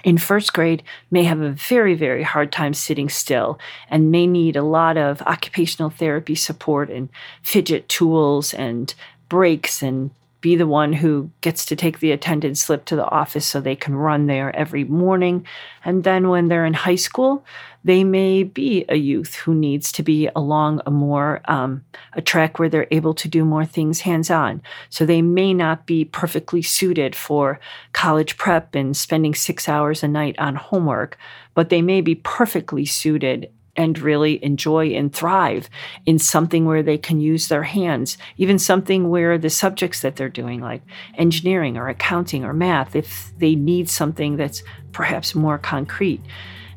in 0.04 0.18
first 0.18 0.54
grade 0.54 0.84
may 1.10 1.24
have 1.24 1.42
a 1.42 1.52
very, 1.52 1.96
very 1.96 2.24
hard 2.24 2.52
time 2.52 2.74
sitting 2.74 3.10
still 3.10 3.58
and 3.90 4.12
may 4.12 4.28
need 4.28 4.56
a 4.56 4.64
lot 4.64 4.98
of 4.98 5.22
occupational 5.24 5.90
therapy 5.90 6.36
support 6.36 6.90
and 6.90 7.10
fidget 7.42 7.88
tools 7.90 8.54
and 8.54 8.94
breaks 9.30 9.82
and 9.82 10.12
be 10.44 10.58
the 10.58 10.68
one 10.68 10.92
who 10.92 11.32
gets 11.40 11.66
to 11.66 11.76
take 11.76 12.00
the 12.00 12.12
attendance 12.12 12.62
slip 12.62 12.84
to 12.84 12.98
the 12.98 13.08
office 13.08 13.46
so 13.46 13.62
they 13.62 13.78
can 13.78 13.96
run 13.96 14.28
there 14.28 14.54
every 14.54 14.84
morning. 14.84 15.48
And 15.86 16.04
then 16.04 16.28
when 16.28 16.50
they're 16.50 16.66
in 16.66 16.74
high 16.74 16.98
school, 16.98 17.46
they 17.86 18.04
may 18.04 18.44
be 18.44 18.84
a 18.90 18.98
youth 18.98 19.36
who 19.36 19.56
needs 19.56 19.90
to 19.94 20.04
be 20.04 20.30
along 20.36 20.82
a 20.86 20.92
more 20.92 21.40
um, 21.46 21.86
a 22.12 22.22
track 22.22 22.60
where 22.60 22.68
they're 22.68 22.88
able 22.92 23.14
to 23.14 23.30
do 23.30 23.46
more 23.46 23.66
things 23.66 24.02
hands 24.02 24.30
on. 24.30 24.62
So 24.90 25.06
they 25.06 25.22
may 25.22 25.54
not 25.54 25.86
be 25.86 26.04
perfectly 26.04 26.62
suited 26.62 27.16
for 27.16 27.62
college 27.94 28.36
prep 28.36 28.76
and 28.76 28.96
spending 28.98 29.34
six 29.34 29.70
hours 29.70 30.04
a 30.04 30.10
night 30.10 30.36
on 30.40 30.56
homework, 30.56 31.18
but 31.54 31.70
they 31.70 31.82
may 31.82 32.02
be 32.02 32.16
perfectly 32.16 32.86
suited 32.86 33.50
and 33.76 33.98
really 34.00 34.44
enjoy 34.44 34.88
and 34.88 35.14
thrive 35.14 35.70
in 36.06 36.20
something 36.20 36.66
where 36.66 36.84
they 36.84 36.98
can 36.98 37.20
use 37.20 37.48
their 37.48 37.64
hands, 37.64 38.18
even 38.38 38.60
something 38.60 39.10
where 39.10 39.38
the 39.38 39.50
subjects 39.50 40.02
that 40.02 40.16
they're 40.16 40.30
doing, 40.30 40.62
like 40.62 40.84
engineering 41.16 41.78
or 41.78 41.90
accounting 41.90 42.44
or 42.44 42.54
math, 42.54 42.96
if 42.96 43.32
they 43.38 43.56
need 43.56 43.90
something 43.90 44.38
that's 44.38 44.64
perhaps 44.92 45.34
more 45.34 45.58
concrete. 45.58 46.22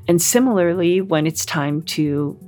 And 0.09 0.23
similarly, 0.23 1.01
when 1.01 1.27
it's 1.27 1.45
time 1.45 1.83
to 1.83 2.39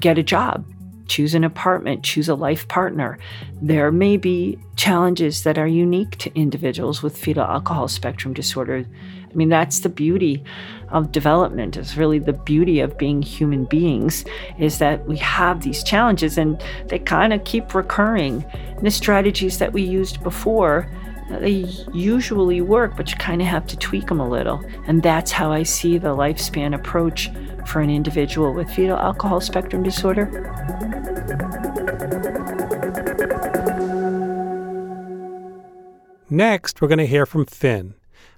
get 0.00 0.18
a 0.18 0.22
job, 0.22 0.66
choose 1.06 1.34
an 1.34 1.44
apartment, 1.44 2.02
choose 2.02 2.28
a 2.28 2.34
life 2.34 2.66
partner, 2.68 3.18
there 3.60 3.92
may 3.92 4.16
be 4.16 4.58
challenges 4.76 5.44
that 5.44 5.58
are 5.58 5.66
unique 5.66 6.16
to 6.18 6.34
individuals 6.34 7.02
with 7.02 7.16
fetal 7.16 7.44
alcohol 7.44 7.88
spectrum 7.88 8.34
disorder 8.34 8.86
I 9.34 9.36
mean, 9.36 9.48
that's 9.48 9.80
the 9.80 9.88
beauty 9.88 10.44
of 10.90 11.10
development. 11.10 11.76
It's 11.76 11.96
really 11.96 12.20
the 12.20 12.32
beauty 12.32 12.78
of 12.78 12.96
being 12.96 13.20
human 13.20 13.64
beings 13.64 14.24
is 14.60 14.78
that 14.78 15.04
we 15.06 15.16
have 15.16 15.62
these 15.62 15.82
challenges 15.82 16.38
and 16.38 16.62
they 16.86 17.00
kind 17.00 17.32
of 17.32 17.42
keep 17.42 17.74
recurring. 17.74 18.44
And 18.76 18.86
the 18.86 18.92
strategies 18.92 19.58
that 19.58 19.72
we 19.72 19.82
used 19.82 20.22
before, 20.22 20.88
they 21.30 21.66
usually 21.92 22.60
work, 22.60 22.96
but 22.96 23.10
you 23.10 23.16
kind 23.16 23.42
of 23.42 23.48
have 23.48 23.66
to 23.66 23.76
tweak 23.76 24.06
them 24.06 24.20
a 24.20 24.28
little. 24.28 24.64
And 24.86 25.02
that's 25.02 25.32
how 25.32 25.50
I 25.50 25.64
see 25.64 25.98
the 25.98 26.14
lifespan 26.16 26.72
approach 26.72 27.28
for 27.66 27.80
an 27.80 27.90
individual 27.90 28.54
with 28.54 28.70
fetal 28.70 28.96
alcohol 28.96 29.40
spectrum 29.40 29.82
disorder. 29.82 30.30
Next, 36.30 36.80
we're 36.80 36.88
going 36.88 36.98
to 36.98 37.06
hear 37.06 37.26
from 37.26 37.46
Finn 37.46 37.94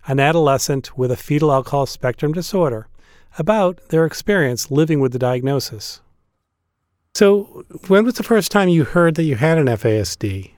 an 0.07 0.21
adolescent 0.21 0.97
with 0.97 1.11
a 1.11 1.17
fetal 1.17 1.53
alcohol 1.53 1.87
spectrum 1.87 2.33
disorder, 2.33 2.89
about 3.39 3.89
their 3.89 4.07
experience 4.07 4.71
living 4.71 5.01
with 5.01 5.13
the 5.13 5.19
diagnosis. 5.19 6.01
So, 7.15 7.65
when 7.89 8.05
was 8.05 8.15
the 8.15 8.23
first 8.23 8.53
time 8.53 8.69
you 8.69 8.85
heard 8.85 9.15
that 9.15 9.25
you 9.25 9.37
had 9.37 9.59
an 9.59 9.67
FASD? 9.67 10.53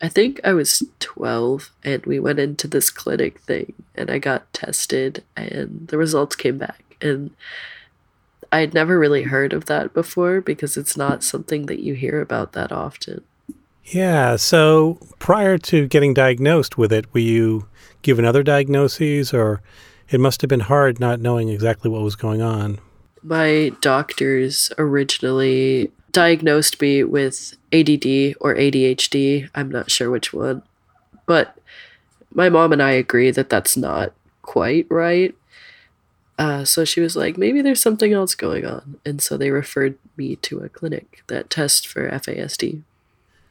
I 0.00 0.08
think 0.08 0.40
I 0.44 0.52
was 0.52 0.82
12 1.00 1.70
and 1.82 2.04
we 2.04 2.18
went 2.20 2.38
into 2.38 2.68
this 2.68 2.90
clinic 2.90 3.40
thing 3.40 3.72
and 3.94 4.10
I 4.10 4.18
got 4.18 4.52
tested 4.52 5.24
and 5.36 5.88
the 5.88 5.96
results 5.96 6.36
came 6.36 6.58
back. 6.58 6.96
And 7.00 7.30
I'd 8.52 8.74
never 8.74 8.98
really 8.98 9.22
heard 9.24 9.52
of 9.52 9.64
that 9.64 9.94
before 9.94 10.40
because 10.40 10.76
it's 10.76 10.96
not 10.96 11.24
something 11.24 11.66
that 11.66 11.80
you 11.80 11.94
hear 11.94 12.20
about 12.20 12.52
that 12.52 12.70
often. 12.70 13.24
Yeah. 13.84 14.36
So 14.36 14.98
prior 15.18 15.58
to 15.58 15.86
getting 15.88 16.14
diagnosed 16.14 16.78
with 16.78 16.92
it, 16.92 17.12
were 17.12 17.20
you 17.20 17.68
given 18.02 18.24
other 18.24 18.42
diagnoses, 18.42 19.32
or 19.32 19.62
it 20.08 20.20
must 20.20 20.40
have 20.42 20.48
been 20.48 20.60
hard 20.60 21.00
not 21.00 21.20
knowing 21.20 21.48
exactly 21.48 21.90
what 21.90 22.02
was 22.02 22.16
going 22.16 22.42
on? 22.42 22.78
My 23.22 23.72
doctors 23.80 24.72
originally 24.78 25.90
diagnosed 26.12 26.80
me 26.80 27.04
with 27.04 27.56
ADD 27.72 28.36
or 28.40 28.54
ADHD. 28.54 29.48
I'm 29.54 29.70
not 29.70 29.90
sure 29.90 30.10
which 30.10 30.32
one. 30.32 30.62
But 31.26 31.58
my 32.32 32.48
mom 32.48 32.72
and 32.72 32.82
I 32.82 32.92
agree 32.92 33.30
that 33.30 33.48
that's 33.48 33.76
not 33.76 34.12
quite 34.42 34.86
right. 34.90 35.34
Uh, 36.38 36.64
so 36.64 36.84
she 36.84 37.00
was 37.00 37.16
like, 37.16 37.38
maybe 37.38 37.62
there's 37.62 37.80
something 37.80 38.12
else 38.12 38.34
going 38.34 38.66
on. 38.66 38.98
And 39.06 39.22
so 39.22 39.36
they 39.36 39.50
referred 39.50 39.96
me 40.16 40.36
to 40.36 40.60
a 40.60 40.68
clinic 40.68 41.22
that 41.28 41.48
tests 41.48 41.84
for 41.84 42.08
FASD. 42.10 42.82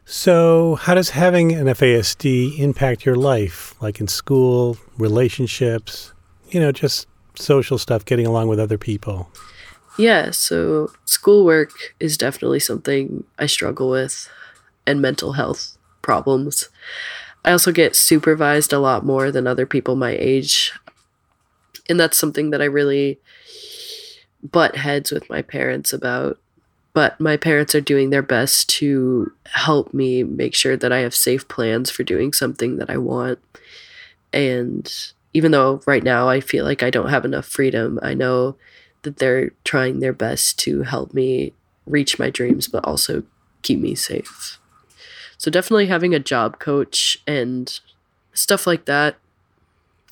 So, 0.06 0.76
how 0.76 0.96
does 0.96 1.12
having 1.12 1.54
an 1.54 1.68
FASD 1.68 2.60
impact 2.60 3.06
your 3.06 3.16
life, 3.16 3.74
like 3.82 4.00
in 4.02 4.08
school, 4.08 4.78
relationships, 4.98 6.14
you 6.50 6.60
know, 6.60 6.72
just 6.72 7.08
social 7.36 7.78
stuff, 7.78 8.04
getting 8.04 8.28
along 8.28 8.50
with 8.50 8.60
other 8.60 8.78
people? 8.78 9.30
Yeah, 9.98 10.32
so 10.32 10.92
schoolwork 11.06 11.72
is 12.00 12.18
definitely 12.18 12.60
something 12.60 13.24
I 13.40 13.46
struggle 13.46 13.90
with, 13.90 14.30
and 14.86 15.02
mental 15.02 15.34
health 15.34 15.78
problems. 16.02 16.70
I 17.46 17.52
also 17.52 17.72
get 17.72 17.96
supervised 17.96 18.74
a 18.74 18.80
lot 18.80 19.06
more 19.06 19.32
than 19.32 19.48
other 19.48 19.66
people 19.66 19.96
my 19.96 20.12
age. 20.12 20.72
And 21.90 22.00
that's 22.00 22.18
something 22.18 22.50
that 22.52 22.62
I 22.62 22.66
really 22.66 23.20
butt 24.42 24.78
heads 24.78 25.12
with 25.12 25.30
my 25.30 25.42
parents 25.42 25.94
about. 25.94 26.38
But 26.94 27.20
my 27.20 27.38
parents 27.38 27.74
are 27.74 27.82
doing 27.82 28.12
their 28.12 28.22
best 28.22 28.70
to 28.72 29.32
help 29.46 29.94
me 29.94 30.24
make 30.24 30.54
sure 30.54 30.78
that 30.78 30.92
I 30.92 31.00
have 31.00 31.16
safe 31.16 31.48
plans 31.48 31.90
for 31.90 32.04
doing 32.04 32.34
something 32.34 32.78
that 32.78 32.90
I 32.90 32.98
want. 32.98 33.40
And 34.32 34.92
even 35.34 35.52
though 35.52 35.82
right 35.88 36.04
now 36.04 36.30
I 36.30 36.40
feel 36.40 36.66
like 36.66 36.84
I 36.84 36.92
don't 36.92 37.10
have 37.10 37.26
enough 37.26 37.46
freedom, 37.46 38.00
I 38.04 38.14
know 38.14 38.56
that 39.02 39.18
they're 39.18 39.52
trying 39.64 40.00
their 40.00 40.14
best 40.14 40.60
to 40.60 40.84
help 40.84 41.14
me 41.14 41.54
reach 41.86 42.20
my 42.20 42.30
dreams, 42.30 42.68
but 42.68 42.86
also 42.86 43.24
keep 43.64 43.80
me 43.80 43.96
safe. 43.96 44.60
So 45.38 45.52
definitely 45.52 45.88
having 45.88 46.14
a 46.14 46.20
job 46.20 46.60
coach 46.60 47.18
and 47.28 47.80
stuff 48.34 48.66
like 48.66 48.86
that 48.86 49.18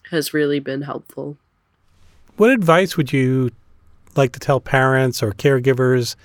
has 0.10 0.34
really 0.34 0.60
been 0.60 0.82
helpful. 0.82 1.38
What 2.38 2.50
advice 2.50 2.98
would 2.98 3.14
you 3.14 3.52
like 4.16 4.34
to 4.34 4.40
tell 4.40 4.60
parents 4.60 5.24
or 5.24 5.32
caregivers 5.32 6.16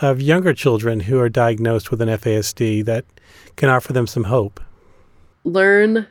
of 0.00 0.20
younger 0.20 0.52
children 0.52 1.00
who 1.00 1.18
are 1.18 1.28
diagnosed 1.28 1.90
with 1.90 2.00
an 2.00 2.08
FASD 2.08 2.84
that 2.84 3.04
can 3.56 3.68
offer 3.68 3.92
them 3.92 4.06
some 4.06 4.24
hope? 4.24 4.60
Learn 5.44 6.06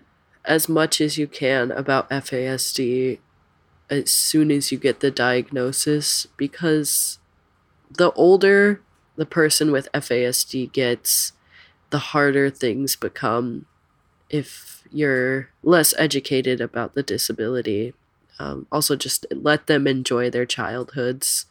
as 0.45 0.67
much 0.69 1.01
as 1.01 1.17
you 1.17 1.27
can 1.27 1.71
about 1.71 2.09
FASD 2.09 3.19
as 3.89 4.11
soon 4.11 4.51
as 4.51 4.71
you 4.71 4.77
get 4.77 4.99
the 4.99 5.11
diagnosis 5.11 6.27
because 6.37 7.19
the 7.89 8.11
older 8.11 8.81
the 9.15 9.25
person 9.25 9.71
with 9.71 9.91
FASD 9.93 10.71
gets, 10.71 11.33
the 11.89 11.99
harder 11.99 12.49
things 12.49 12.95
become 12.95 13.65
if 14.29 14.83
you're 14.91 15.49
less 15.61 15.93
educated 15.97 16.59
about 16.59 16.93
the 16.93 17.03
disability. 17.03 17.93
Um, 18.39 18.65
also, 18.71 18.95
just 18.95 19.25
let 19.31 19.67
them 19.67 19.85
enjoy 19.85 20.29
their 20.29 20.45
childhoods, 20.45 21.45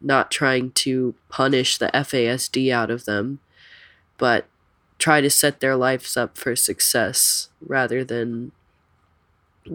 not 0.00 0.30
trying 0.30 0.70
to 0.72 1.14
punish 1.28 1.78
the 1.78 1.90
FASD 1.92 2.72
out 2.72 2.90
of 2.90 3.04
them, 3.04 3.40
but 4.16 4.46
try 4.98 5.20
to 5.20 5.30
set 5.30 5.60
their 5.60 5.76
lives 5.76 6.16
up 6.16 6.36
for 6.36 6.56
success 6.56 7.48
rather 7.64 8.04
than 8.04 8.52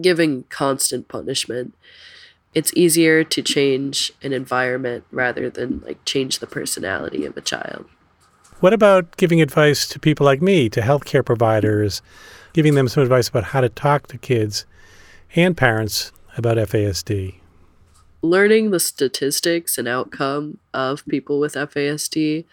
giving 0.00 0.44
constant 0.44 1.08
punishment. 1.08 1.74
It's 2.54 2.72
easier 2.74 3.24
to 3.24 3.42
change 3.42 4.12
an 4.22 4.32
environment 4.32 5.04
rather 5.10 5.50
than 5.50 5.82
like 5.84 6.04
change 6.04 6.38
the 6.38 6.46
personality 6.46 7.24
of 7.24 7.36
a 7.36 7.40
child. 7.40 7.86
What 8.60 8.72
about 8.72 9.16
giving 9.16 9.42
advice 9.42 9.86
to 9.88 9.98
people 9.98 10.24
like 10.24 10.40
me, 10.40 10.68
to 10.70 10.80
healthcare 10.80 11.24
providers, 11.24 12.00
giving 12.52 12.74
them 12.74 12.88
some 12.88 13.02
advice 13.02 13.28
about 13.28 13.44
how 13.44 13.60
to 13.60 13.68
talk 13.68 14.06
to 14.08 14.18
kids 14.18 14.64
and 15.34 15.56
parents 15.56 16.12
about 16.36 16.56
FASD? 16.56 17.40
Learning 18.24 18.70
the 18.70 18.80
statistics 18.80 19.76
and 19.76 19.86
outcome 19.86 20.56
of 20.72 21.04
people 21.06 21.38
with 21.38 21.52
FASD 21.52 22.46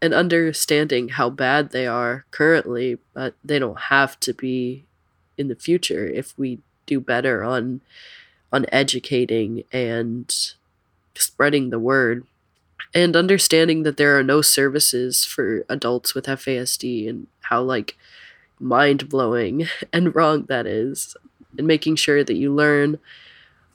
and 0.00 0.14
understanding 0.14 1.08
how 1.08 1.28
bad 1.28 1.70
they 1.70 1.84
are 1.84 2.26
currently, 2.30 2.98
but 3.12 3.34
they 3.44 3.58
don't 3.58 3.80
have 3.90 4.20
to 4.20 4.32
be 4.32 4.84
in 5.36 5.48
the 5.48 5.56
future 5.56 6.06
if 6.06 6.32
we 6.38 6.60
do 6.86 7.00
better 7.00 7.42
on 7.42 7.80
on 8.52 8.66
educating 8.70 9.64
and 9.72 10.32
spreading 11.16 11.70
the 11.70 11.78
word 11.80 12.24
and 12.94 13.16
understanding 13.16 13.82
that 13.82 13.96
there 13.96 14.16
are 14.16 14.22
no 14.22 14.42
services 14.42 15.24
for 15.24 15.64
adults 15.68 16.14
with 16.14 16.26
FASD 16.26 17.08
and 17.08 17.26
how 17.40 17.60
like 17.60 17.96
mind 18.60 19.08
blowing 19.08 19.66
and 19.92 20.14
wrong 20.14 20.44
that 20.44 20.68
is 20.68 21.16
and 21.58 21.66
making 21.66 21.96
sure 21.96 22.22
that 22.22 22.36
you 22.36 22.54
learn 22.54 23.00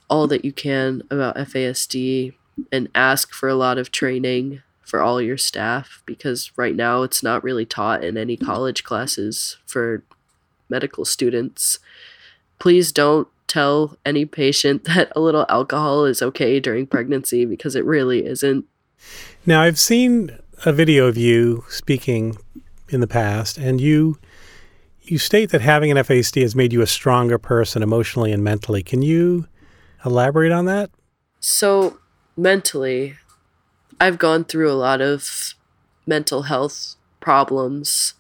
all 0.10 0.28
that 0.28 0.44
you 0.44 0.52
can 0.52 1.04
about 1.10 1.36
FASD 1.36 2.34
and 2.72 2.90
ask 2.96 3.32
for 3.32 3.48
a 3.48 3.56
lot 3.56 3.78
of 3.78 3.92
training 3.92 4.62
for 4.82 5.02
all 5.02 5.22
your 5.22 5.38
staff 5.38 6.02
because 6.06 6.52
right 6.58 6.76
now 6.76 7.04
it's 7.04 7.22
not 7.22 7.44
really 7.44 7.66
taught 7.66 8.04
in 8.04 8.18
any 8.18 8.36
college 8.36 8.84
classes 8.84 9.58
for 9.66 10.04
medical 10.68 11.06
students. 11.06 11.80
Please 12.58 12.92
don't 12.92 13.28
tell 13.48 13.98
any 14.06 14.26
patient 14.26 14.84
that 14.86 15.12
a 15.16 15.20
little 15.20 15.46
alcohol 15.50 16.06
is 16.06 16.22
okay 16.22 16.60
during 16.60 16.88
pregnancy 16.88 17.46
because 17.46 17.76
it 17.76 17.86
really 17.86 18.26
isn't. 18.26 18.66
Now, 19.46 19.62
I've 19.62 19.80
seen 19.80 20.38
a 20.66 20.74
video 20.74 21.08
of 21.08 21.18
you 21.18 21.64
speaking 21.70 22.38
in 22.90 23.00
the 23.00 23.08
past, 23.08 23.58
and 23.58 23.80
you 23.80 24.18
you 25.02 25.18
state 25.18 25.50
that 25.52 25.62
having 25.62 25.90
an 25.90 25.98
FASD 25.98 26.42
has 26.42 26.56
made 26.56 26.72
you 26.72 26.82
a 26.82 26.88
stronger 26.88 27.38
person 27.40 27.82
emotionally 27.82 28.32
and 28.32 28.44
mentally. 28.44 28.84
Can 28.84 29.02
you 29.02 29.48
elaborate 30.06 30.52
on 30.52 30.66
that? 30.66 30.90
So, 31.40 32.00
mentally, 32.36 33.16
I've 34.00 34.18
gone 34.18 34.44
through 34.44 34.72
a 34.72 34.74
lot 34.74 35.02
of 35.02 35.54
mental 36.06 36.44
health 36.44 36.96
problems 37.20 38.16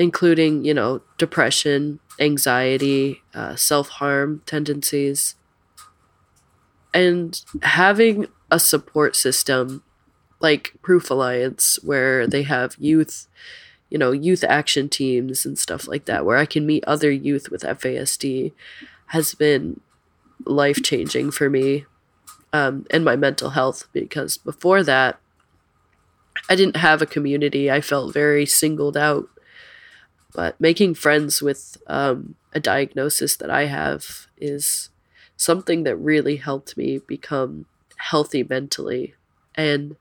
including, 0.00 0.64
you 0.64 0.72
know, 0.72 1.02
depression, 1.18 2.00
anxiety, 2.18 3.20
uh, 3.34 3.54
self 3.54 3.90
harm 3.90 4.40
tendencies. 4.46 5.34
And 6.94 7.38
having 7.62 8.28
a 8.50 8.58
support 8.58 9.14
system 9.14 9.82
like 10.40 10.72
Proof 10.80 11.10
Alliance, 11.10 11.78
where 11.82 12.26
they 12.26 12.44
have 12.44 12.76
youth, 12.78 13.28
you 13.90 13.98
know, 13.98 14.10
youth 14.10 14.42
action 14.42 14.88
teams 14.88 15.44
and 15.44 15.58
stuff 15.58 15.86
like 15.86 16.06
that, 16.06 16.24
where 16.24 16.38
I 16.38 16.46
can 16.46 16.64
meet 16.64 16.82
other 16.86 17.10
youth 17.10 17.50
with 17.50 17.62
FASD, 17.62 18.52
has 19.08 19.34
been 19.34 19.82
life 20.44 20.82
changing 20.82 21.30
for 21.30 21.50
me 21.50 21.86
um, 22.52 22.86
and 22.90 23.04
my 23.04 23.16
mental 23.16 23.50
health 23.50 23.88
because 23.92 24.38
before 24.38 24.82
that, 24.82 25.18
I 26.48 26.56
didn't 26.56 26.76
have 26.76 27.02
a 27.02 27.06
community. 27.06 27.70
I 27.70 27.80
felt 27.80 28.14
very 28.14 28.46
singled 28.46 28.96
out 28.96 29.28
but 30.32 30.60
making 30.60 30.94
friends 30.94 31.42
with 31.42 31.76
um, 31.86 32.34
a 32.52 32.60
diagnosis 32.60 33.36
that 33.36 33.50
I 33.50 33.66
have 33.66 34.28
is 34.38 34.90
something 35.36 35.84
that 35.84 35.96
really 35.96 36.36
helped 36.36 36.76
me 36.76 36.98
become 36.98 37.66
healthy 37.96 38.42
mentally. 38.42 39.14
And 39.54 39.96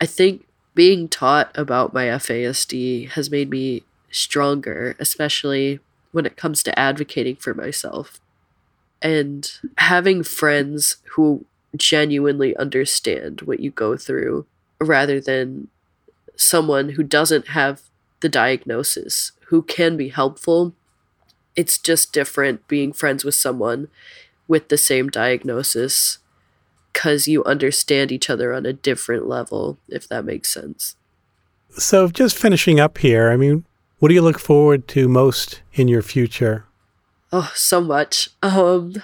I 0.00 0.06
think 0.06 0.46
being 0.74 1.08
taught 1.08 1.56
about 1.56 1.94
my 1.94 2.06
FASD 2.06 3.10
has 3.10 3.30
made 3.30 3.48
me 3.50 3.84
stronger, 4.10 4.96
especially 4.98 5.80
when 6.12 6.26
it 6.26 6.36
comes 6.36 6.62
to 6.64 6.78
advocating 6.78 7.36
for 7.36 7.54
myself. 7.54 8.20
And 9.02 9.50
having 9.78 10.22
friends 10.22 10.96
who 11.14 11.44
genuinely 11.76 12.56
understand 12.56 13.42
what 13.42 13.60
you 13.60 13.70
go 13.70 13.96
through 13.96 14.46
rather 14.80 15.20
than 15.20 15.68
someone 16.36 16.90
who 16.90 17.02
doesn't 17.02 17.48
have 17.48 17.82
the 18.20 18.28
diagnosis 18.28 19.32
who 19.46 19.62
can 19.62 19.96
be 19.96 20.08
helpful. 20.08 20.72
It's 21.56 21.78
just 21.78 22.12
different 22.12 22.66
being 22.68 22.92
friends 22.92 23.24
with 23.24 23.34
someone 23.34 23.88
with 24.48 24.68
the 24.68 24.78
same 24.78 25.08
diagnosis 25.08 26.18
because 26.92 27.28
you 27.28 27.44
understand 27.44 28.12
each 28.12 28.30
other 28.30 28.52
on 28.52 28.66
a 28.66 28.72
different 28.72 29.26
level, 29.26 29.78
if 29.88 30.08
that 30.08 30.24
makes 30.24 30.52
sense. 30.52 30.96
So, 31.70 32.08
just 32.08 32.38
finishing 32.38 32.78
up 32.78 32.98
here, 32.98 33.30
I 33.30 33.36
mean, 33.36 33.64
what 33.98 34.08
do 34.08 34.14
you 34.14 34.22
look 34.22 34.38
forward 34.38 34.86
to 34.88 35.08
most 35.08 35.62
in 35.72 35.88
your 35.88 36.02
future? 36.02 36.66
Oh, 37.36 37.50
so 37.56 37.80
much. 37.80 38.30
Um, 38.44 38.94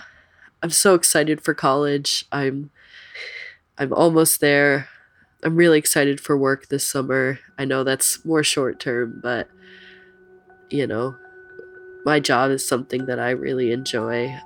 I'm 0.62 0.70
so 0.70 0.94
excited 0.94 1.40
for 1.40 1.52
college. 1.52 2.26
I'm 2.30 2.70
I'm 3.76 3.92
almost 3.92 4.40
there. 4.40 4.88
I'm 5.42 5.56
really 5.56 5.80
excited 5.80 6.20
for 6.20 6.38
work 6.38 6.68
this 6.68 6.86
summer. 6.86 7.40
I 7.58 7.64
know 7.64 7.82
that's 7.82 8.24
more 8.24 8.44
short 8.44 8.78
term, 8.78 9.18
but 9.20 9.48
you 10.70 10.86
know, 10.86 11.16
my 12.04 12.20
job 12.20 12.52
is 12.52 12.64
something 12.64 13.06
that 13.06 13.18
I 13.18 13.30
really 13.30 13.72
enjoy. 13.72 14.38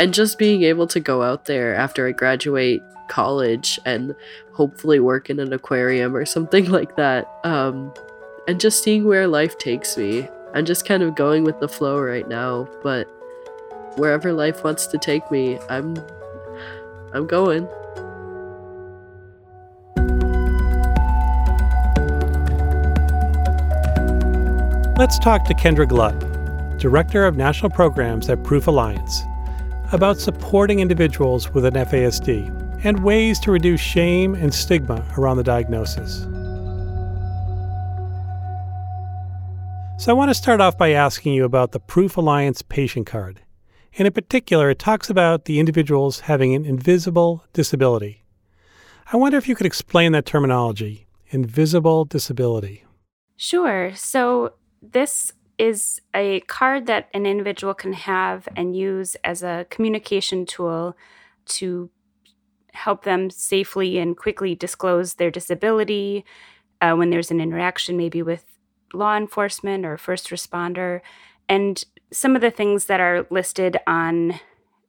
And 0.00 0.14
just 0.14 0.38
being 0.38 0.62
able 0.62 0.86
to 0.86 0.98
go 0.98 1.22
out 1.22 1.44
there 1.44 1.74
after 1.74 2.08
I 2.08 2.12
graduate 2.12 2.82
college 3.10 3.78
and 3.84 4.14
hopefully 4.54 5.00
work 5.00 5.28
in 5.28 5.38
an 5.38 5.52
aquarium 5.52 6.16
or 6.16 6.24
something 6.24 6.70
like 6.70 6.96
that. 6.96 7.28
Um, 7.44 7.92
and 8.46 8.58
just 8.58 8.82
seeing 8.82 9.04
where 9.04 9.28
life 9.28 9.58
takes 9.58 9.98
me. 9.98 10.30
I'm 10.54 10.64
just 10.64 10.86
kind 10.86 11.02
of 11.02 11.14
going 11.14 11.44
with 11.44 11.60
the 11.60 11.68
flow 11.68 12.00
right 12.00 12.26
now, 12.26 12.66
but 12.82 13.06
wherever 13.98 14.32
life 14.32 14.64
wants 14.64 14.86
to 14.86 14.98
take 14.98 15.30
me, 15.30 15.58
I'm 15.68 15.96
I'm 17.12 17.26
going. 17.26 17.68
Let's 24.98 25.18
talk 25.18 25.44
to 25.44 25.54
Kendra 25.54 25.88
Glutt, 25.88 26.18
Director 26.78 27.24
of 27.24 27.36
National 27.36 27.70
Programs 27.70 28.28
at 28.28 28.42
Proof 28.42 28.66
Alliance, 28.66 29.22
about 29.92 30.18
supporting 30.18 30.80
individuals 30.80 31.54
with 31.54 31.64
an 31.64 31.74
FASD 31.74 32.84
and 32.84 33.02
ways 33.02 33.38
to 33.40 33.52
reduce 33.52 33.80
shame 33.80 34.34
and 34.34 34.52
stigma 34.52 35.04
around 35.16 35.36
the 35.36 35.44
diagnosis. 35.44 36.22
So, 39.98 40.12
I 40.12 40.14
want 40.14 40.30
to 40.30 40.34
start 40.34 40.60
off 40.60 40.76
by 40.76 40.90
asking 40.90 41.32
you 41.32 41.44
about 41.44 41.72
the 41.72 41.80
Proof 41.80 42.16
Alliance 42.16 42.62
patient 42.62 43.06
card. 43.06 43.40
And 43.96 44.06
in 44.06 44.12
particular, 44.12 44.70
it 44.70 44.78
talks 44.78 45.10
about 45.10 45.44
the 45.46 45.58
individuals 45.58 46.20
having 46.20 46.54
an 46.54 46.64
invisible 46.64 47.44
disability. 47.52 48.24
I 49.12 49.16
wonder 49.16 49.38
if 49.38 49.48
you 49.48 49.54
could 49.54 49.66
explain 49.66 50.12
that 50.12 50.26
terminology 50.26 51.06
invisible 51.30 52.04
disability. 52.04 52.84
Sure. 53.36 53.92
So, 53.94 54.54
this 54.80 55.32
is 55.58 56.00
a 56.14 56.40
card 56.40 56.86
that 56.86 57.08
an 57.12 57.26
individual 57.26 57.74
can 57.74 57.92
have 57.92 58.48
and 58.56 58.76
use 58.76 59.16
as 59.24 59.42
a 59.42 59.66
communication 59.70 60.46
tool 60.46 60.96
to 61.46 61.90
help 62.72 63.04
them 63.04 63.28
safely 63.28 63.98
and 63.98 64.16
quickly 64.16 64.54
disclose 64.54 65.14
their 65.14 65.30
disability 65.30 66.24
uh, 66.80 66.94
when 66.94 67.10
there's 67.10 67.30
an 67.30 67.40
interaction, 67.40 67.96
maybe 67.96 68.22
with 68.22 68.44
law 68.94 69.16
enforcement 69.16 69.84
or 69.84 69.98
first 69.98 70.30
responder. 70.30 71.00
And 71.48 71.84
some 72.10 72.34
of 72.34 72.40
the 72.40 72.50
things 72.50 72.86
that 72.86 73.00
are 73.00 73.26
listed 73.30 73.78
on 73.86 74.40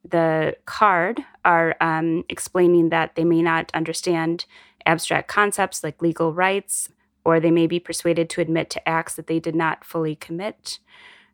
the 0.08 0.56
card 0.64 1.20
are 1.44 1.76
um, 1.80 2.24
explaining 2.28 2.88
that 2.88 3.14
they 3.14 3.24
may 3.24 3.42
not 3.42 3.70
understand 3.74 4.46
abstract 4.86 5.28
concepts 5.28 5.84
like 5.84 6.00
legal 6.00 6.32
rights, 6.32 6.88
or 7.24 7.38
they 7.38 7.50
may 7.50 7.66
be 7.66 7.78
persuaded 7.78 8.30
to 8.30 8.40
admit 8.40 8.70
to 8.70 8.88
acts 8.88 9.14
that 9.14 9.26
they 9.26 9.38
did 9.38 9.54
not 9.54 9.84
fully 9.84 10.16
commit, 10.16 10.78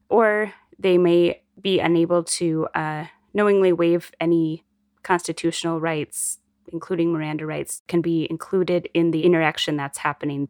or 0.08 0.52
they 0.78 0.98
may 0.98 1.40
be 1.60 1.78
unable 1.78 2.22
to 2.22 2.66
uh, 2.74 3.06
knowingly 3.32 3.72
waive 3.72 4.10
any 4.20 4.64
constitutional 5.02 5.80
rights, 5.80 6.38
including 6.72 7.12
Miranda 7.12 7.46
rights, 7.46 7.82
can 7.86 8.00
be 8.00 8.26
included 8.28 8.88
in 8.92 9.12
the 9.12 9.22
interaction 9.22 9.76
that's 9.76 9.98
happening. 9.98 10.48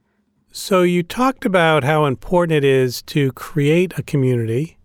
So, 0.50 0.82
you 0.82 1.02
talked 1.02 1.44
about 1.44 1.84
how 1.84 2.06
important 2.06 2.56
it 2.56 2.64
is 2.64 3.02
to 3.02 3.30
create 3.32 3.92
a 3.98 4.02
community. 4.02 4.75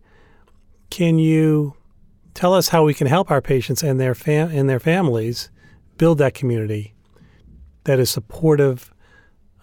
Can 0.91 1.17
you 1.17 1.73
tell 2.34 2.54
us 2.54 2.67
how 2.67 2.84
we 2.84 2.93
can 2.93 3.08
help 3.08 3.32
our 3.32 3.41
patients 3.41 3.82
and 3.82 3.99
their 3.99 4.13
fam- 4.13 4.51
and 4.51 4.69
their 4.69 4.80
families 4.80 5.49
build 5.97 6.17
that 6.17 6.34
community 6.34 6.93
that 7.86 7.97
is 7.97 8.12
supportive 8.12 8.93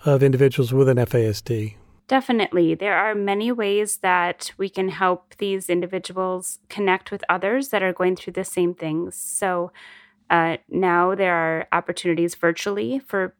of 0.06 0.22
individuals 0.22 0.72
with 0.72 0.88
an 0.88 0.96
FASD? 0.96 1.76
Definitely. 2.08 2.74
There 2.74 2.96
are 2.96 3.14
many 3.14 3.52
ways 3.52 3.98
that 3.98 4.52
we 4.56 4.70
can 4.70 4.88
help 4.88 5.36
these 5.36 5.68
individuals 5.68 6.60
connect 6.70 7.10
with 7.10 7.22
others 7.28 7.68
that 7.68 7.82
are 7.82 7.92
going 7.92 8.16
through 8.16 8.32
the 8.32 8.44
same 8.44 8.74
things. 8.74 9.14
So 9.14 9.70
uh, 10.30 10.56
now 10.70 11.14
there 11.14 11.34
are 11.34 11.68
opportunities 11.72 12.34
virtually 12.34 13.00
for 13.06 13.34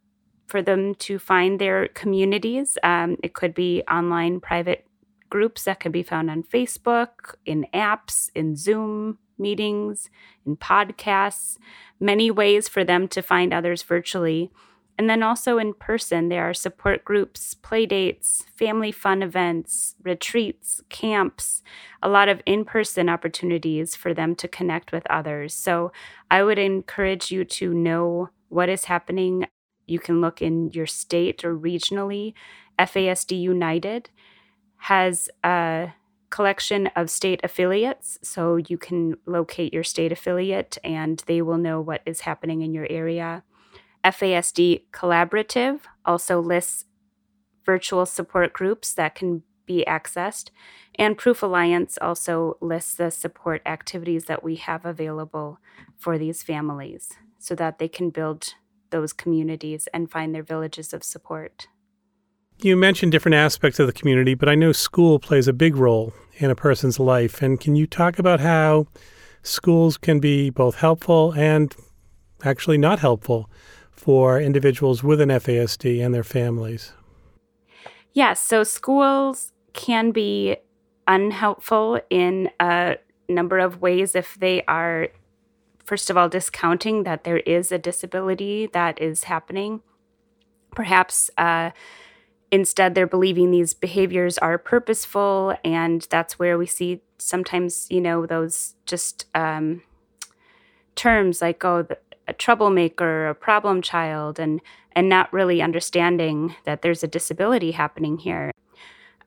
for 0.47 0.63
them 0.63 0.95
to 0.95 1.19
find 1.19 1.59
their 1.59 1.89
communities. 1.89 2.79
Um, 2.83 3.17
it 3.23 3.35
could 3.35 3.53
be 3.53 3.83
online 3.83 4.41
private 4.41 4.88
groups 5.31 5.65
that 5.65 5.81
can 5.81 5.93
be 5.93 6.03
found 6.03 6.31
on 6.31 6.43
Facebook, 6.43 7.35
in 7.45 7.67
apps, 7.75 8.31
in 8.35 8.57
Zoom 8.57 9.19
meetings, 9.39 10.11
in 10.47 10.57
podcasts, 10.57 11.59
many 12.01 12.31
ways 12.31 12.69
for 12.69 12.85
them 12.85 13.09
to 13.09 13.23
find 13.23 13.53
others 13.53 13.83
virtually. 13.83 14.51
And 14.99 15.09
then 15.09 15.23
also 15.23 15.59
in 15.59 15.75
person, 15.75 16.29
there 16.29 16.49
are 16.49 16.55
support 16.55 17.05
groups, 17.05 17.55
play 17.55 17.87
dates, 17.87 18.45
family 18.57 18.91
fun 18.91 19.23
events, 19.23 19.95
retreats, 20.03 20.83
camps, 20.89 21.63
a 22.03 22.09
lot 22.09 22.29
of 22.29 22.43
in 22.45 22.65
person 22.65 23.09
opportunities 23.09 23.95
for 23.95 24.13
them 24.13 24.35
to 24.35 24.49
connect 24.49 24.91
with 24.91 25.07
others. 25.09 25.55
So 25.55 25.93
I 26.33 26.43
would 26.43 26.59
encourage 26.59 27.31
you 27.31 27.45
to 27.45 27.73
know 27.73 28.31
what 28.49 28.69
is 28.69 28.87
happening. 28.87 29.47
You 29.87 30.01
can 30.01 30.21
look 30.21 30.43
in 30.43 30.71
your 30.71 30.87
state 30.87 31.45
or 31.45 31.57
regionally. 31.57 32.35
FASD 32.79 33.41
United 33.41 34.11
has 34.79 35.29
a 35.45 35.93
collection 36.31 36.89
of 36.95 37.11
state 37.11 37.41
affiliates. 37.43 38.19
So 38.23 38.57
you 38.57 38.79
can 38.79 39.17
locate 39.27 39.73
your 39.73 39.85
state 39.85 40.13
affiliate 40.13 40.79
and 40.85 41.23
they 41.27 41.43
will 41.43 41.59
know 41.59 41.81
what 41.81 42.03
is 42.07 42.21
happening 42.21 42.63
in 42.63 42.73
your 42.73 42.87
area. 42.91 43.43
FASD 44.05 44.85
Collaborative 44.93 45.81
also 46.05 46.41
lists 46.41 46.85
virtual 47.65 48.07
support 48.07 48.53
groups 48.53 48.95
that 48.95 49.15
can 49.15 49.43
be 49.67 49.85
accessed. 49.87 50.51
And 50.95 51.19
Proof 51.19 51.43
Alliance 51.43 51.99
also 52.01 52.57
lists 52.61 52.95
the 52.95 53.11
support 53.11 53.61
activities 53.67 54.25
that 54.25 54.43
we 54.43 54.57
have 54.57 54.87
available 54.87 55.59
for 55.97 56.17
these 56.17 56.43
families 56.43 57.11
so 57.39 57.55
that 57.55 57.79
they 57.79 57.89
can 57.89 58.11
build 58.11 58.55
those 58.91 59.13
communities 59.13 59.87
and 59.93 60.11
find 60.11 60.35
their 60.35 60.43
villages 60.43 60.95
of 60.95 61.05
support. 61.05 61.69
You 62.61 62.77
mentioned 62.77 63.13
different 63.13 63.37
aspects 63.37 63.79
of 63.79 63.87
the 63.87 63.93
community, 63.93 64.35
but 64.35 64.49
I 64.49 64.57
know 64.57 64.73
school 64.73 65.21
plays 65.21 65.47
a 65.47 65.53
big 65.53 65.77
role 65.77 66.13
in 66.39 66.51
a 66.51 66.57
person's 66.57 66.99
life. 66.99 67.41
And 67.41 67.61
can 67.61 67.77
you 67.77 67.87
talk 67.87 68.19
about 68.19 68.41
how 68.41 68.89
schools 69.43 69.97
can 69.97 70.19
be 70.19 70.51
both 70.51 70.75
helpful 70.75 71.33
and 71.37 71.73
actually 72.43 72.77
not 72.77 72.99
helpful 72.99 73.49
for 73.93 74.41
individuals 74.41 75.05
with 75.05 75.21
an 75.21 75.29
FASD 75.29 76.05
and 76.05 76.13
their 76.13 76.25
families? 76.25 76.95
Yes, 78.13 78.41
so 78.41 78.65
schools 78.65 79.53
can 79.73 80.11
be 80.11 80.57
unhelpful 81.07 82.01
in 82.11 82.51
a 82.59 82.97
number 83.29 83.61
of 83.61 83.81
ways 83.81 84.17
if 84.17 84.35
they 84.35 84.65
are, 84.65 85.09
first 85.85 86.11
of 86.11 86.17
all, 86.17 86.29
discounting 86.29 87.05
that 87.05 87.23
there 87.23 87.39
is 87.39 87.71
a 87.71 87.79
disability 87.79 88.69
that 88.73 89.01
is 89.01 89.25
happening. 89.25 89.81
Perhaps 90.75 91.31
uh, 91.39 91.71
instead 92.51 92.95
they're 92.95 93.07
believing 93.07 93.51
these 93.51 93.75
behaviors 93.75 94.39
are 94.39 94.59
purposeful, 94.59 95.57
and 95.65 96.07
that's 96.11 96.39
where 96.39 96.59
we 96.59 96.67
see 96.67 97.03
sometimes, 97.19 97.87
you 97.91 98.01
know, 98.01 98.27
those 98.27 98.75
just 98.87 99.27
um, 99.35 99.83
terms 100.95 101.43
like, 101.43 101.65
oh, 101.65 101.83
the, 101.83 101.99
a 102.27 102.33
troublemaker, 102.33 103.29
a 103.29 103.35
problem 103.35 103.83
child, 103.83 104.39
and 104.39 104.61
and 104.93 105.09
not 105.09 105.33
really 105.33 105.63
understanding 105.63 106.57
that 106.65 106.83
there's 106.83 107.05
a 107.05 107.09
disability 107.09 107.71
happening 107.73 108.19
here. 108.19 108.51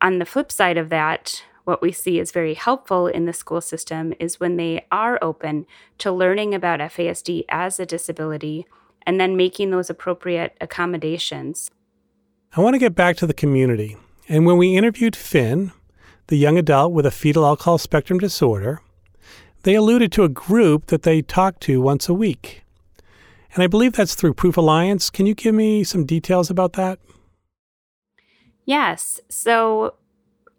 On 0.02 0.20
the 0.20 0.26
flip 0.26 0.52
side 0.52 0.78
of 0.78 0.90
that, 0.90 1.44
what 1.64 1.82
we 1.82 1.92
see 1.92 2.20
is 2.20 2.32
very 2.32 2.56
helpful 2.56 3.08
in 3.08 3.26
the 3.26 3.34
school 3.34 3.62
system 3.62 4.14
is 4.20 4.40
when 4.40 4.58
they 4.58 4.86
are 4.92 5.20
open 5.22 5.66
to 6.00 6.12
learning 6.12 6.54
about 6.54 6.80
FASD 6.80 7.46
as 7.50 7.80
a 7.80 7.86
disability 7.86 8.66
and 9.04 9.20
then 9.20 9.38
making 9.38 9.70
those 9.70 9.90
appropriate 9.90 10.58
accommodations. 10.60 11.70
I 12.54 12.60
want 12.60 12.74
to 12.74 12.80
get 12.80 12.96
back 12.96 13.16
to 13.18 13.28
the 13.28 13.34
community. 13.34 13.96
And 14.28 14.46
when 14.46 14.58
we 14.58 14.76
interviewed 14.76 15.16
Finn, 15.16 15.72
the 16.28 16.36
young 16.36 16.58
adult 16.58 16.92
with 16.92 17.06
a 17.06 17.12
fetal 17.12 17.46
alcohol 17.46 17.78
spectrum 17.78 18.20
disorder, 18.20 18.82
they 19.64 19.74
alluded 19.74 20.12
to 20.12 20.26
a 20.26 20.30
group 20.30 20.88
that 20.88 21.04
they 21.04 21.22
talked 21.22 21.62
to 21.62 21.80
once 21.80 22.10
a 22.10 22.14
week. 22.14 22.64
And 23.54 23.64
I 23.64 23.68
believe 23.68 23.94
that's 23.94 24.16
through 24.16 24.34
Proof 24.34 24.58
Alliance. 24.58 25.10
Can 25.10 25.26
you 25.26 25.34
give 25.34 25.56
me 25.56 25.86
some 25.86 26.06
details 26.06 26.50
about 26.50 26.74
that? 26.74 27.00
Yes. 28.66 29.22
So, 29.30 29.96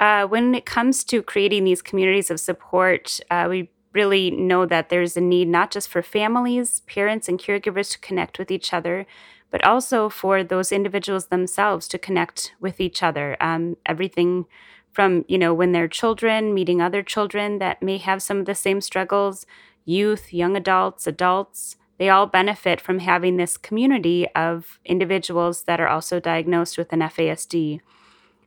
uh, 0.00 0.26
when 0.26 0.54
it 0.54 0.64
comes 0.64 1.04
to 1.04 1.22
creating 1.22 1.64
these 1.64 1.82
communities 1.82 2.30
of 2.30 2.40
support, 2.40 3.20
uh, 3.30 3.48
we 3.50 3.70
really 3.92 4.30
know 4.30 4.64
that 4.64 4.88
there's 4.88 5.14
a 5.18 5.20
need 5.20 5.46
not 5.46 5.70
just 5.70 5.88
for 5.88 6.00
families, 6.00 6.80
parents, 6.80 7.28
and 7.28 7.38
caregivers 7.38 7.90
to 7.92 7.98
connect 7.98 8.38
with 8.38 8.50
each 8.50 8.72
other, 8.72 9.06
but 9.52 9.64
also 9.64 10.08
for 10.08 10.42
those 10.42 10.72
individuals 10.72 11.26
themselves 11.26 11.86
to 11.86 11.98
connect 11.98 12.52
with 12.58 12.80
each 12.80 13.00
other. 13.00 13.36
Um, 13.40 13.76
everything 13.86 14.46
from, 14.90 15.24
you 15.28 15.38
know, 15.38 15.54
when 15.54 15.70
they're 15.70 15.86
children, 15.86 16.52
meeting 16.52 16.82
other 16.82 17.02
children 17.04 17.58
that 17.60 17.80
may 17.80 17.98
have 17.98 18.20
some 18.20 18.40
of 18.40 18.46
the 18.46 18.56
same 18.56 18.80
struggles, 18.80 19.46
youth, 19.84 20.32
young 20.32 20.56
adults, 20.56 21.06
adults 21.06 21.76
they 22.02 22.08
all 22.08 22.26
benefit 22.26 22.80
from 22.80 22.98
having 22.98 23.36
this 23.36 23.56
community 23.56 24.26
of 24.34 24.80
individuals 24.84 25.62
that 25.64 25.80
are 25.80 25.86
also 25.86 26.18
diagnosed 26.18 26.76
with 26.76 26.92
an 26.92 26.98
FASD. 26.98 27.78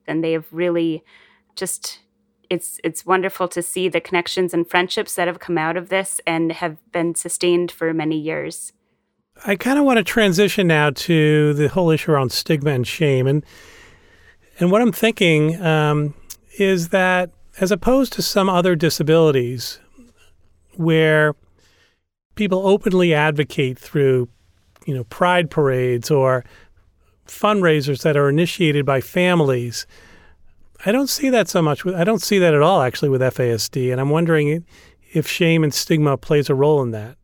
And 0.06 0.22
they 0.22 0.34
have 0.34 0.48
really 0.52 1.06
just 1.56 2.00
it's 2.50 2.82
it's 2.84 3.06
wonderful 3.06 3.48
to 3.48 3.62
see 3.62 3.88
the 3.88 4.02
connections 4.02 4.54
and 4.54 4.70
friendships 4.70 5.16
that 5.16 5.28
have 5.28 5.40
come 5.40 5.58
out 5.58 5.78
of 5.78 5.88
this 5.88 6.20
and 6.28 6.52
have 6.52 6.80
been 6.92 7.16
sustained 7.16 7.72
for 7.72 7.94
many 7.94 8.18
years. 8.18 8.74
I 9.46 9.56
kind 9.56 9.78
of 9.78 9.86
want 9.86 9.98
to 9.98 10.04
transition 10.04 10.68
now 10.68 10.92
to 10.92 11.54
the 11.54 11.68
whole 11.68 11.92
issue 11.92 12.12
around 12.12 12.32
stigma 12.32 12.72
and 12.72 12.88
shame, 12.88 13.28
and 13.28 13.46
and 14.60 14.72
what 14.72 14.82
I'm 14.82 14.92
thinking 14.92 15.62
um, 15.62 16.14
is 16.58 16.90
that 16.90 17.32
as 17.60 17.72
opposed 17.72 18.14
to 18.14 18.22
some 18.22 18.50
other 18.50 18.76
disabilities, 18.76 19.80
where 20.76 21.36
people 22.36 22.68
openly 22.68 23.14
advocate 23.14 23.80
through, 23.80 24.28
you 24.86 24.94
know, 24.94 25.04
pride 25.06 25.50
parades 25.50 26.12
or 26.12 26.44
fundraisers 27.28 28.04
that 28.04 28.18
are 28.18 28.30
initiated 28.30 28.86
by 28.86 29.02
families 29.02 29.88
I 30.86 30.92
don't 30.92 31.10
see 31.10 31.30
that 31.30 31.48
so 31.48 31.62
much. 31.62 31.84
With, 31.84 31.96
I 31.96 32.04
don't 32.04 32.22
see 32.22 32.40
that 32.40 32.54
at 32.54 32.62
all, 32.62 32.82
actually, 32.82 33.10
with 33.10 33.22
FASD. 33.22 33.92
And 33.92 34.00
I'm 34.00 34.10
wondering 34.10 34.66
if 35.14 35.28
shame 35.28 35.64
and 35.64 35.74
stigma 35.74 36.18
plays 36.18 36.50
a 36.50 36.56
role 36.56 36.82
in 36.82 36.92
that. 36.92 37.18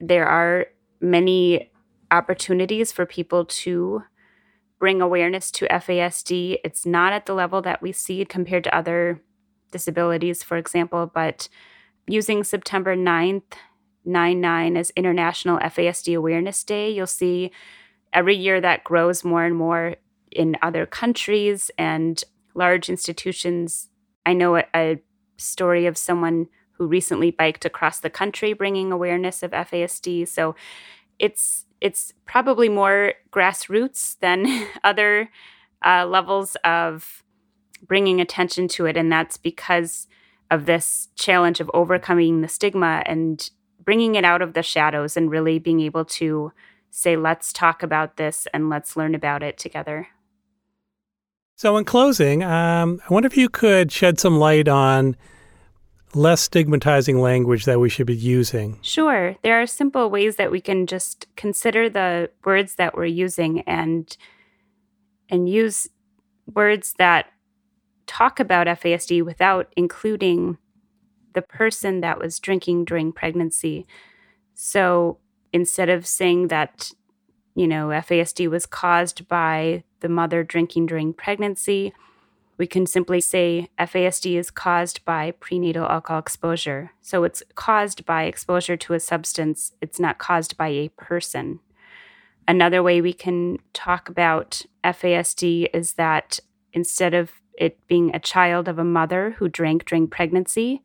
There 0.00 0.26
are 0.26 0.66
many 1.00 1.70
opportunities 2.10 2.92
for 2.92 3.06
people 3.06 3.44
to 3.44 4.02
bring 4.78 5.00
awareness 5.00 5.50
to 5.52 5.66
FASD. 5.68 6.58
It's 6.64 6.86
not 6.86 7.12
at 7.12 7.26
the 7.26 7.34
level 7.34 7.62
that 7.62 7.82
we 7.82 7.92
see 7.92 8.24
compared 8.24 8.64
to 8.64 8.76
other 8.76 9.20
disabilities, 9.70 10.42
for 10.42 10.56
example, 10.56 11.10
but 11.12 11.48
using 12.06 12.42
September 12.42 12.96
9th, 12.96 13.52
9 14.04 14.40
9 14.40 14.76
as 14.76 14.90
International 14.96 15.58
FASD 15.58 16.16
Awareness 16.16 16.64
Day, 16.64 16.90
you'll 16.90 17.06
see 17.06 17.52
every 18.12 18.34
year 18.34 18.60
that 18.60 18.82
grows 18.82 19.22
more 19.22 19.44
and 19.44 19.54
more 19.54 19.96
in 20.30 20.56
other 20.62 20.86
countries 20.86 21.70
and 21.76 22.24
large 22.54 22.88
institutions. 22.88 23.88
I 24.24 24.32
know 24.32 24.56
a, 24.56 24.64
a 24.74 25.02
story 25.36 25.86
of 25.86 25.98
someone 25.98 26.48
who 26.80 26.86
recently 26.86 27.30
biked 27.30 27.66
across 27.66 28.00
the 28.00 28.08
country 28.08 28.54
bringing 28.54 28.90
awareness 28.90 29.42
of 29.42 29.50
FASD. 29.50 30.26
So 30.26 30.56
it's 31.18 31.66
it's 31.82 32.14
probably 32.24 32.70
more 32.70 33.12
grassroots 33.30 34.18
than 34.20 34.66
other 34.84 35.30
uh, 35.84 36.06
levels 36.06 36.56
of 36.64 37.22
bringing 37.86 38.18
attention 38.18 38.66
to 38.68 38.86
it, 38.86 38.96
and 38.96 39.12
that's 39.12 39.36
because 39.36 40.08
of 40.50 40.64
this 40.64 41.08
challenge 41.16 41.60
of 41.60 41.70
overcoming 41.74 42.40
the 42.40 42.48
stigma 42.48 43.02
and 43.04 43.50
bringing 43.84 44.14
it 44.14 44.24
out 44.24 44.40
of 44.40 44.54
the 44.54 44.62
shadows 44.62 45.18
and 45.18 45.30
really 45.30 45.58
being 45.58 45.80
able 45.80 46.06
to 46.06 46.50
say, 46.90 47.14
let's 47.14 47.52
talk 47.52 47.82
about 47.82 48.16
this 48.16 48.48
and 48.54 48.70
let's 48.70 48.96
learn 48.96 49.14
about 49.14 49.42
it 49.42 49.58
together. 49.58 50.08
So, 51.56 51.76
in 51.76 51.84
closing, 51.84 52.42
um, 52.42 53.02
I 53.08 53.12
wonder 53.12 53.26
if 53.26 53.36
you 53.36 53.50
could 53.50 53.92
shed 53.92 54.18
some 54.18 54.38
light 54.38 54.66
on 54.66 55.14
less 56.14 56.40
stigmatizing 56.42 57.20
language 57.20 57.64
that 57.64 57.80
we 57.80 57.88
should 57.88 58.06
be 58.06 58.16
using. 58.16 58.78
Sure. 58.82 59.36
There 59.42 59.60
are 59.60 59.66
simple 59.66 60.10
ways 60.10 60.36
that 60.36 60.50
we 60.50 60.60
can 60.60 60.86
just 60.86 61.26
consider 61.36 61.88
the 61.88 62.30
words 62.44 62.74
that 62.76 62.96
we're 62.96 63.04
using 63.06 63.60
and 63.62 64.16
and 65.28 65.48
use 65.48 65.88
words 66.52 66.94
that 66.98 67.26
talk 68.06 68.40
about 68.40 68.66
FASD 68.66 69.24
without 69.24 69.72
including 69.76 70.58
the 71.32 71.42
person 71.42 72.00
that 72.00 72.18
was 72.18 72.40
drinking 72.40 72.84
during 72.84 73.12
pregnancy. 73.12 73.86
So 74.54 75.18
instead 75.52 75.88
of 75.88 76.06
saying 76.06 76.48
that, 76.48 76.90
you 77.54 77.68
know, 77.68 77.88
FASD 77.88 78.50
was 78.50 78.66
caused 78.66 79.28
by 79.28 79.84
the 80.00 80.08
mother 80.08 80.42
drinking 80.42 80.86
during 80.86 81.12
pregnancy, 81.12 81.92
we 82.60 82.66
can 82.66 82.84
simply 82.84 83.22
say 83.22 83.70
FASD 83.78 84.38
is 84.38 84.50
caused 84.50 85.02
by 85.06 85.30
prenatal 85.30 85.86
alcohol 85.86 86.18
exposure. 86.18 86.90
So 87.00 87.24
it's 87.24 87.42
caused 87.54 88.04
by 88.04 88.24
exposure 88.24 88.76
to 88.76 88.92
a 88.92 89.00
substance, 89.00 89.72
it's 89.80 89.98
not 89.98 90.18
caused 90.18 90.58
by 90.58 90.68
a 90.68 90.90
person. 90.90 91.60
Another 92.46 92.82
way 92.82 93.00
we 93.00 93.14
can 93.14 93.60
talk 93.72 94.10
about 94.10 94.60
FASD 94.84 95.70
is 95.72 95.94
that 95.94 96.38
instead 96.74 97.14
of 97.14 97.30
it 97.56 97.78
being 97.86 98.14
a 98.14 98.20
child 98.20 98.68
of 98.68 98.78
a 98.78 98.84
mother 98.84 99.36
who 99.38 99.48
drank 99.48 99.86
during 99.86 100.06
pregnancy, 100.06 100.82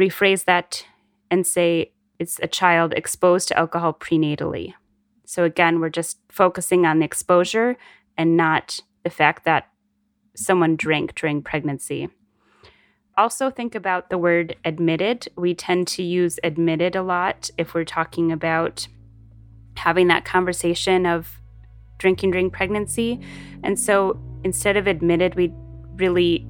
rephrase 0.00 0.44
that 0.44 0.86
and 1.28 1.44
say 1.44 1.90
it's 2.20 2.38
a 2.40 2.46
child 2.46 2.94
exposed 2.94 3.48
to 3.48 3.58
alcohol 3.58 3.94
prenatally. 3.94 4.74
So 5.24 5.42
again, 5.42 5.80
we're 5.80 5.88
just 5.88 6.18
focusing 6.28 6.86
on 6.86 7.00
the 7.00 7.04
exposure 7.04 7.76
and 8.16 8.36
not 8.36 8.78
the 9.02 9.10
fact 9.10 9.44
that 9.44 9.70
someone 10.34 10.76
drank 10.76 11.14
during 11.14 11.42
pregnancy. 11.42 12.08
Also, 13.16 13.50
think 13.50 13.74
about 13.74 14.10
the 14.10 14.18
word 14.18 14.56
admitted. 14.64 15.28
We 15.36 15.54
tend 15.54 15.86
to 15.88 16.02
use 16.02 16.40
admitted 16.42 16.96
a 16.96 17.02
lot 17.02 17.50
if 17.56 17.74
we're 17.74 17.84
talking 17.84 18.32
about 18.32 18.88
having 19.76 20.08
that 20.08 20.24
conversation 20.24 21.06
of 21.06 21.40
drinking 21.98 22.32
during 22.32 22.50
pregnancy. 22.50 23.20
And 23.62 23.78
so 23.78 24.18
instead 24.42 24.76
of 24.76 24.86
admitted, 24.86 25.36
we 25.36 25.52
really 25.94 26.46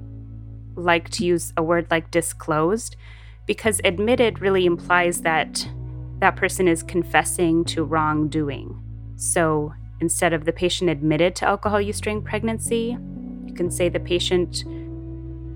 like 0.74 1.10
to 1.10 1.24
use 1.24 1.52
a 1.56 1.62
word 1.62 1.86
like 1.90 2.10
disclosed 2.10 2.96
because 3.46 3.80
admitted 3.84 4.40
really 4.40 4.64
implies 4.64 5.20
that 5.20 5.68
that 6.18 6.36
person 6.36 6.66
is 6.66 6.82
confessing 6.82 7.64
to 7.66 7.84
wrongdoing. 7.84 8.80
So 9.16 9.74
instead 10.00 10.32
of 10.32 10.44
the 10.44 10.52
patient 10.52 10.90
admitted 10.90 11.36
to 11.36 11.46
alcohol 11.46 11.80
use 11.80 12.00
during 12.00 12.22
pregnancy, 12.22 12.96
can 13.54 13.70
say 13.70 13.88
the 13.88 14.00
patient 14.00 14.64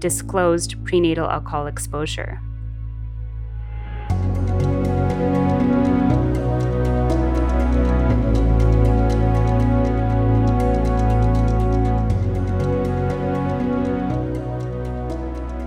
disclosed 0.01 0.83
prenatal 0.85 1.29
alcohol 1.29 1.67
exposure. 1.67 2.41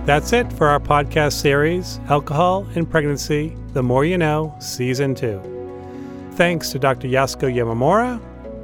That's 0.04 0.32
it 0.32 0.52
for 0.54 0.68
our 0.68 0.80
podcast 0.80 1.34
series, 1.34 2.00
Alcohol 2.08 2.66
and 2.74 2.90
Pregnancy 2.90 3.56
The 3.72 3.84
More 3.84 4.04
You 4.04 4.18
Know, 4.18 4.52
Season 4.58 5.14
2. 5.14 6.30
Thanks 6.32 6.70
to 6.72 6.80
Dr. 6.80 7.06
Yasuko 7.06 7.54
Yamamura, 7.54 8.20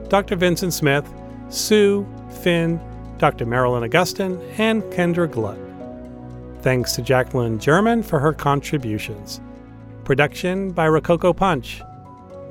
Dr. 0.08 0.34
Vincent 0.34 0.74
Smith, 0.74 1.08
Sue, 1.48 2.04
Finn, 2.42 2.80
Dr. 3.18 3.46
Marilyn 3.46 3.88
Augustyn, 3.88 4.40
and 4.58 4.82
Kendra 4.84 5.30
Glutt. 5.30 5.58
Thanks 6.62 6.94
to 6.94 7.02
Jacqueline 7.02 7.58
German 7.58 8.02
for 8.02 8.18
her 8.18 8.32
contributions. 8.32 9.40
Production 10.04 10.72
by 10.72 10.88
Rococo 10.88 11.32
Punch. 11.32 11.82